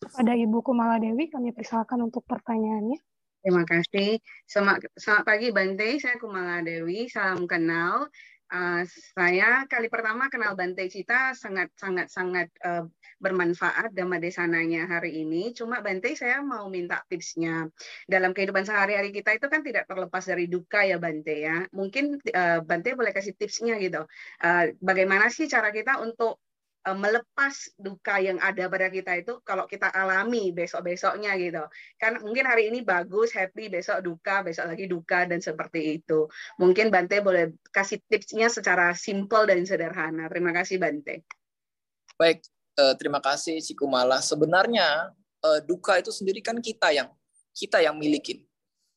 Pada 0.02 0.34
Ibu 0.34 0.66
Kumala 0.66 0.98
Dewi, 0.98 1.30
kami 1.30 1.54
persilakan 1.54 2.10
untuk 2.10 2.26
pertanyaannya. 2.26 2.98
Terima 3.42 3.66
kasih. 3.66 4.22
Selamat, 4.46 4.86
selamat 4.94 5.24
pagi 5.26 5.50
Bante, 5.50 5.98
saya 5.98 6.14
Kumala 6.18 6.62
Dewi, 6.62 7.10
salam 7.10 7.46
kenal. 7.50 8.06
Uh, 8.53 8.84
saya 9.16 9.64
kali 9.64 9.88
pertama 9.88 10.28
kenal 10.28 10.53
Bante 10.53 10.84
Cita 10.92 11.32
sangat 11.32 11.72
sangat 11.72 12.12
sangat 12.12 12.53
uh, 12.61 12.84
bermanfaat 13.16 13.96
Dhamma 13.96 14.20
Desananya 14.20 14.84
hari 14.84 15.24
ini. 15.24 15.57
Cuma 15.57 15.80
Bante 15.80 16.12
saya 16.12 16.44
mau 16.44 16.68
minta 16.68 17.00
tipsnya. 17.09 17.72
Dalam 18.05 18.36
kehidupan 18.36 18.68
sehari-hari 18.68 19.09
kita 19.09 19.40
itu 19.40 19.48
kan 19.48 19.64
tidak 19.64 19.88
terlepas 19.88 20.28
dari 20.28 20.53
duka 20.53 20.84
ya 20.84 21.00
Bante 21.00 21.32
ya. 21.32 21.64
Mungkin 21.72 22.20
uh, 22.28 22.61
Bante 22.61 22.92
boleh 22.92 23.16
kasih 23.16 23.32
tipsnya 23.40 23.80
gitu. 23.80 24.05
Uh, 24.44 24.76
bagaimana 24.84 25.32
sih 25.32 25.48
cara 25.48 25.72
kita 25.72 26.05
untuk 26.05 26.36
melepas 26.90 27.54
duka 27.78 28.18
yang 28.18 28.42
ada 28.42 28.66
pada 28.66 28.90
kita 28.90 29.14
itu 29.14 29.38
kalau 29.46 29.70
kita 29.70 29.86
alami 29.94 30.50
besok-besoknya 30.50 31.38
gitu. 31.38 31.62
Kan 31.94 32.18
mungkin 32.18 32.42
hari 32.42 32.74
ini 32.74 32.82
bagus, 32.82 33.30
happy, 33.30 33.70
besok 33.70 34.02
duka, 34.02 34.42
besok 34.42 34.74
lagi 34.74 34.90
duka 34.90 35.22
dan 35.30 35.38
seperti 35.38 36.02
itu. 36.02 36.26
Mungkin 36.58 36.90
Bante 36.90 37.22
boleh 37.22 37.54
kasih 37.70 38.02
tipsnya 38.10 38.50
secara 38.50 38.98
simpel 38.98 39.46
dan 39.46 39.62
sederhana. 39.62 40.26
Terima 40.26 40.50
kasih 40.50 40.82
Bante. 40.82 41.22
Baik, 42.18 42.42
uh, 42.82 42.98
terima 42.98 43.22
kasih 43.22 43.62
Cikumala. 43.62 44.18
Sebenarnya 44.18 45.14
uh, 45.46 45.60
duka 45.62 46.02
itu 46.02 46.10
sendiri 46.10 46.42
kan 46.42 46.58
kita 46.58 46.90
yang 46.90 47.14
kita 47.54 47.78
yang 47.78 47.94
milikin. 47.94 48.42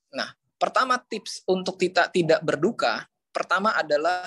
Nah, 0.10 0.34
pertama 0.58 0.98
tips 0.98 1.46
untuk 1.46 1.78
kita 1.78 2.10
tidak 2.10 2.42
berduka, 2.42 3.06
pertama 3.30 3.78
adalah 3.78 4.26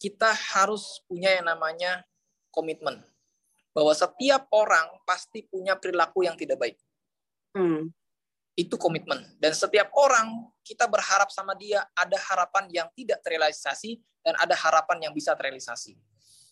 kita 0.00 0.32
harus 0.56 1.04
punya 1.04 1.38
yang 1.38 1.46
namanya 1.46 2.02
komitmen 2.50 3.02
bahwa 3.70 3.94
setiap 3.94 4.50
orang 4.50 4.86
pasti 5.06 5.46
punya 5.46 5.78
perilaku 5.78 6.26
yang 6.26 6.34
tidak 6.34 6.58
baik. 6.58 6.76
Hmm. 7.54 7.90
Itu 8.58 8.76
komitmen. 8.76 9.38
Dan 9.38 9.54
setiap 9.54 9.94
orang 9.94 10.50
kita 10.66 10.90
berharap 10.90 11.30
sama 11.30 11.54
dia 11.54 11.86
ada 11.94 12.18
harapan 12.18 12.66
yang 12.70 12.88
tidak 12.98 13.22
terrealisasi 13.22 14.02
dan 14.26 14.34
ada 14.36 14.58
harapan 14.58 15.08
yang 15.08 15.12
bisa 15.14 15.32
terrealisasi. 15.38 15.96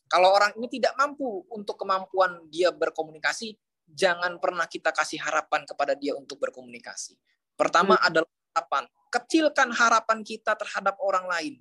Kalau 0.09 0.33
orang 0.33 0.57
ini 0.57 0.73
tidak 0.73 0.97
mampu 0.97 1.45
untuk 1.53 1.77
kemampuan 1.77 2.49
dia 2.49 2.73
berkomunikasi, 2.73 3.59
jangan 3.85 4.41
pernah 4.41 4.65
kita 4.65 4.89
kasih 4.95 5.21
harapan 5.21 5.69
kepada 5.69 5.93
dia 5.93 6.17
untuk 6.17 6.41
berkomunikasi. 6.41 7.19
Pertama 7.59 7.99
hmm. 7.99 8.09
adalah 8.09 8.31
harapan. 8.57 8.85
Kecilkan 9.09 9.69
harapan 9.75 10.19
kita 10.25 10.57
terhadap 10.57 10.97
orang 11.03 11.29
lain 11.29 11.55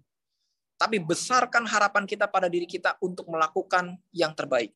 tapi 0.78 1.02
besarkan 1.02 1.66
harapan 1.66 2.06
kita 2.06 2.30
pada 2.30 2.46
diri 2.46 2.70
kita 2.70 2.96
untuk 3.02 3.26
melakukan 3.28 3.98
yang 4.14 4.32
terbaik. 4.38 4.72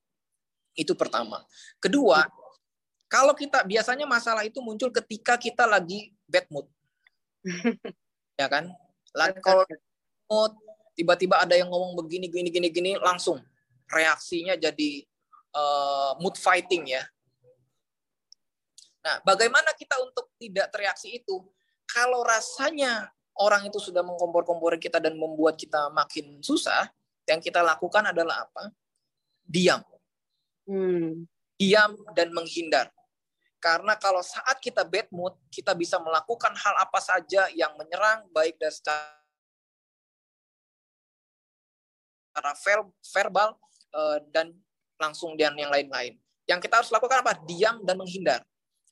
Itu 0.73 0.97
pertama. 0.97 1.45
Kedua, 1.77 2.25
kalau 3.05 3.37
kita 3.37 3.61
biasanya 3.61 4.09
masalah 4.09 4.41
itu 4.41 4.57
muncul 4.59 4.89
ketika 4.89 5.37
kita 5.37 5.69
lagi 5.69 6.11
bad 6.25 6.49
mood. 6.49 6.67
ya 8.41 8.49
kan? 8.49 8.73
Lagi 9.13 9.37
kalau 9.45 9.61
mood 10.25 10.53
tiba-tiba 10.97 11.37
ada 11.37 11.53
yang 11.53 11.69
ngomong 11.69 11.95
begini 12.01 12.27
gini 12.27 12.49
gini 12.49 12.67
gini 12.67 12.91
langsung 12.99 13.39
reaksinya 13.91 14.57
jadi 14.57 15.05
uh, 15.53 16.17
mood 16.17 16.35
fighting 16.35 16.97
ya. 16.97 17.03
Nah, 19.01 19.17
bagaimana 19.25 19.73
kita 19.73 19.97
untuk 20.01 20.29
tidak 20.37 20.69
tereaksi 20.73 21.21
itu? 21.21 21.41
Kalau 21.89 22.23
rasanya 22.23 23.09
orang 23.41 23.65
itu 23.65 23.81
sudah 23.81 24.05
mengkompor-kompori 24.05 24.77
kita 24.77 25.01
dan 25.01 25.17
membuat 25.17 25.57
kita 25.57 25.89
makin 25.89 26.37
susah, 26.45 26.93
yang 27.25 27.41
kita 27.41 27.65
lakukan 27.65 28.05
adalah 28.13 28.45
apa? 28.45 28.69
Diam. 29.41 29.81
Hmm. 30.69 31.25
Diam 31.57 31.97
dan 32.13 32.29
menghindar. 32.29 32.93
Karena 33.61 33.93
kalau 33.97 34.25
saat 34.25 34.57
kita 34.57 34.81
bad 34.81 35.05
mood, 35.13 35.37
kita 35.53 35.77
bisa 35.77 36.01
melakukan 36.01 36.49
hal 36.57 36.75
apa 36.81 36.97
saja 36.97 37.45
yang 37.53 37.77
menyerang, 37.77 38.25
baik 38.33 38.57
dari 38.57 38.73
secara 38.73 39.21
verbal 43.05 43.53
eh, 43.93 44.17
dan 44.33 44.49
langsung 44.97 45.37
dan 45.37 45.53
yang 45.53 45.69
lain-lain. 45.69 46.17
Yang 46.49 46.59
kita 46.65 46.81
harus 46.81 46.89
lakukan 46.89 47.21
apa? 47.21 47.37
Diam 47.45 47.85
dan 47.85 48.01
menghindar. 48.01 48.41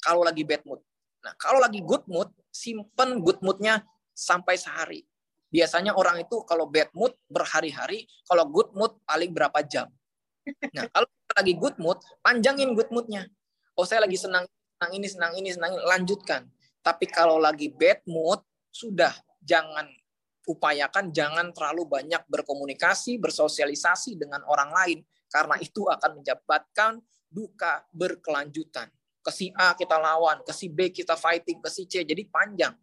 Kalau 0.05 0.21
lagi 0.21 0.45
bad 0.45 0.61
mood. 0.69 0.81
Nah, 1.25 1.33
kalau 1.35 1.57
lagi 1.59 1.81
good 1.81 2.05
mood, 2.05 2.29
simpen 2.53 3.19
good 3.25 3.41
moodnya 3.41 3.83
sampai 4.19 4.59
sehari. 4.59 5.07
Biasanya 5.49 5.95
orang 5.95 6.27
itu 6.27 6.43
kalau 6.43 6.67
bad 6.67 6.91
mood 6.93 7.15
berhari-hari, 7.31 8.05
kalau 8.27 8.45
good 8.51 8.69
mood 8.75 8.99
paling 9.07 9.31
berapa 9.31 9.59
jam. 9.65 9.87
Nah, 10.75 10.85
kalau 10.91 11.07
lagi 11.33 11.53
good 11.55 11.77
mood, 11.79 11.97
panjangin 12.21 12.75
good 12.75 12.91
moodnya. 12.91 13.25
Oh, 13.73 13.87
saya 13.87 14.03
lagi 14.03 14.19
senang, 14.19 14.45
senang 14.77 14.91
ini, 14.93 15.07
senang 15.07 15.33
ini, 15.39 15.49
senang 15.49 15.71
ini, 15.73 15.83
lanjutkan. 15.87 16.41
Tapi 16.83 17.07
kalau 17.09 17.41
lagi 17.41 17.71
bad 17.71 18.03
mood, 18.05 18.43
sudah 18.69 19.11
jangan 19.41 19.89
upayakan 20.49 21.13
jangan 21.13 21.53
terlalu 21.53 21.85
banyak 21.85 22.25
berkomunikasi, 22.25 23.21
bersosialisasi 23.21 24.17
dengan 24.17 24.41
orang 24.49 24.73
lain 24.73 24.99
karena 25.29 25.57
itu 25.61 25.85
akan 25.85 26.21
menyebabkan 26.21 26.97
duka 27.29 27.85
berkelanjutan. 27.93 28.89
Ke 29.21 29.29
si 29.29 29.53
A 29.53 29.77
kita 29.77 30.01
lawan, 30.01 30.41
ke 30.41 30.49
si 30.49 30.73
B 30.73 30.89
kita 30.89 31.13
fighting, 31.13 31.61
ke 31.61 31.69
si 31.69 31.85
C 31.85 32.01
jadi 32.01 32.25
panjang. 32.25 32.73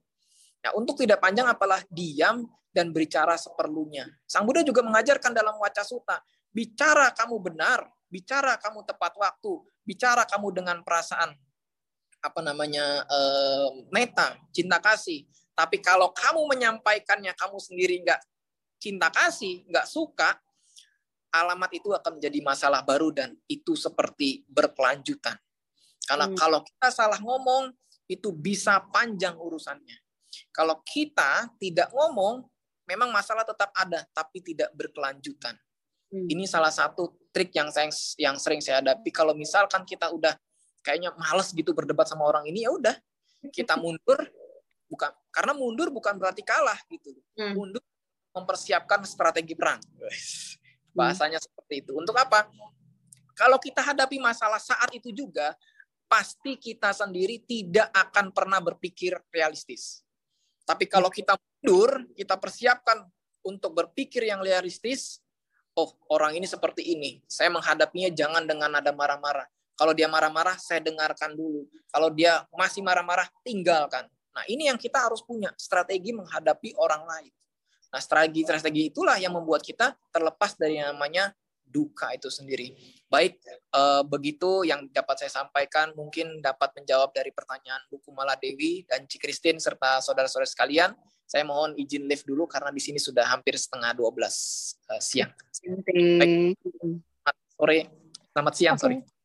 Nah, 0.66 0.74
untuk 0.74 0.98
tidak 0.98 1.22
panjang 1.22 1.46
apalah 1.46 1.78
diam 1.86 2.42
dan 2.74 2.90
berbicara 2.90 3.38
seperlunya. 3.38 4.02
Sang 4.26 4.42
Buddha 4.42 4.66
juga 4.66 4.82
mengajarkan 4.82 5.30
dalam 5.30 5.54
Waca 5.62 5.86
Suta, 5.86 6.18
bicara 6.50 7.14
kamu 7.14 7.38
benar, 7.38 7.86
bicara 8.10 8.58
kamu 8.58 8.82
tepat 8.82 9.14
waktu, 9.14 9.62
bicara 9.86 10.26
kamu 10.26 10.50
dengan 10.50 10.82
perasaan 10.82 11.38
apa 12.18 12.40
namanya 12.42 13.06
eh, 13.06 13.86
meta, 13.94 14.34
cinta 14.50 14.82
kasih. 14.82 15.22
Tapi 15.54 15.78
kalau 15.78 16.10
kamu 16.10 16.50
menyampaikannya 16.50 17.30
kamu 17.38 17.62
sendiri 17.62 18.02
nggak 18.02 18.18
cinta 18.82 19.06
kasih, 19.14 19.62
nggak 19.70 19.86
suka, 19.86 20.34
alamat 21.30 21.70
itu 21.78 21.94
akan 21.94 22.18
menjadi 22.18 22.42
masalah 22.42 22.82
baru 22.82 23.14
dan 23.14 23.38
itu 23.46 23.78
seperti 23.78 24.42
berkelanjutan. 24.50 25.38
Karena 26.02 26.26
hmm. 26.26 26.34
kalau 26.34 26.66
kita 26.66 26.90
salah 26.90 27.22
ngomong, 27.22 27.70
itu 28.10 28.34
bisa 28.34 28.82
panjang 28.90 29.38
urusannya. 29.38 30.05
Kalau 30.56 30.80
kita 30.88 31.52
tidak 31.60 31.92
ngomong, 31.92 32.40
memang 32.88 33.12
masalah 33.12 33.44
tetap 33.44 33.68
ada, 33.76 34.08
tapi 34.16 34.40
tidak 34.40 34.72
berkelanjutan. 34.72 35.52
Hmm. 36.08 36.24
Ini 36.32 36.48
salah 36.48 36.72
satu 36.72 37.12
trik 37.28 37.52
yang 37.52 37.68
saya 37.68 37.92
yang 38.16 38.40
sering 38.40 38.64
saya 38.64 38.80
hadapi. 38.80 39.12
Kalau 39.12 39.36
misalkan 39.36 39.84
kita 39.84 40.08
udah 40.08 40.32
kayaknya 40.80 41.12
males 41.20 41.52
gitu 41.52 41.76
berdebat 41.76 42.08
sama 42.08 42.24
orang 42.24 42.48
ini, 42.48 42.64
ya 42.64 42.72
udah 42.72 42.96
kita 43.52 43.76
mundur, 43.84 44.16
bukan 44.88 45.12
karena 45.28 45.52
mundur 45.52 45.92
bukan 45.92 46.16
berarti 46.16 46.40
kalah 46.40 46.80
gitu. 46.88 47.12
Hmm. 47.36 47.52
Mundur 47.52 47.84
mempersiapkan 48.32 49.04
strategi 49.04 49.52
perang. 49.52 49.82
Hmm. 49.84 50.08
Bahasanya 50.96 51.36
seperti 51.36 51.84
itu. 51.84 51.92
Untuk 51.92 52.16
apa? 52.16 52.48
Kalau 53.36 53.60
kita 53.60 53.84
hadapi 53.84 54.16
masalah 54.16 54.56
saat 54.56 54.88
itu 54.96 55.12
juga, 55.12 55.52
pasti 56.08 56.56
kita 56.56 56.96
sendiri 56.96 57.44
tidak 57.44 57.92
akan 57.92 58.32
pernah 58.32 58.64
berpikir 58.64 59.12
realistis. 59.28 60.05
Tapi 60.66 60.90
kalau 60.90 61.06
kita 61.08 61.38
mundur, 61.38 62.02
kita 62.18 62.34
persiapkan 62.34 63.06
untuk 63.46 63.70
berpikir 63.78 64.26
yang 64.26 64.42
realistis, 64.42 65.22
oh 65.78 65.94
orang 66.10 66.34
ini 66.34 66.44
seperti 66.50 66.82
ini, 66.82 67.22
saya 67.30 67.46
menghadapinya 67.54 68.10
jangan 68.10 68.42
dengan 68.42 68.74
nada 68.74 68.90
marah-marah. 68.90 69.46
Kalau 69.78 69.94
dia 69.94 70.10
marah-marah, 70.10 70.58
saya 70.58 70.82
dengarkan 70.82 71.38
dulu. 71.38 71.68
Kalau 71.92 72.10
dia 72.10 72.42
masih 72.50 72.82
marah-marah, 72.82 73.30
tinggalkan. 73.46 74.10
Nah 74.34 74.44
ini 74.50 74.66
yang 74.66 74.80
kita 74.80 75.06
harus 75.06 75.22
punya, 75.22 75.54
strategi 75.54 76.10
menghadapi 76.10 76.74
orang 76.80 77.06
lain. 77.06 77.32
Nah 77.94 78.00
strategi-strategi 78.02 78.90
itulah 78.90 79.16
yang 79.22 79.36
membuat 79.36 79.62
kita 79.62 79.94
terlepas 80.10 80.58
dari 80.58 80.82
yang 80.82 80.96
namanya 80.96 81.30
duka 81.66 82.14
itu 82.14 82.30
sendiri. 82.30 82.72
Baik, 83.10 83.38
eh, 83.50 84.02
begitu 84.06 84.62
yang 84.66 84.86
dapat 84.90 85.26
saya 85.26 85.32
sampaikan, 85.42 85.92
mungkin 85.98 86.38
dapat 86.40 86.74
menjawab 86.78 87.10
dari 87.12 87.30
pertanyaan 87.34 87.82
Buku 87.90 88.10
Maladewi 88.14 88.86
dan 88.86 89.04
Ci 89.06 89.18
Christine 89.18 89.58
serta 89.58 89.98
saudara-saudara 90.02 90.46
sekalian. 90.46 90.94
Saya 91.26 91.42
mohon 91.42 91.74
izin 91.74 92.06
live 92.06 92.22
dulu 92.22 92.46
karena 92.46 92.70
di 92.70 92.78
sini 92.78 93.02
sudah 93.02 93.26
hampir 93.26 93.58
setengah 93.58 93.94
12 93.98 94.06
eh, 94.94 95.02
siang. 95.02 95.30
Baik, 96.22 96.54
selamat 96.62 97.36
sore, 97.58 97.78
selamat 98.30 98.54
siang, 98.54 98.76
okay. 98.78 98.82
sorry. 98.82 99.15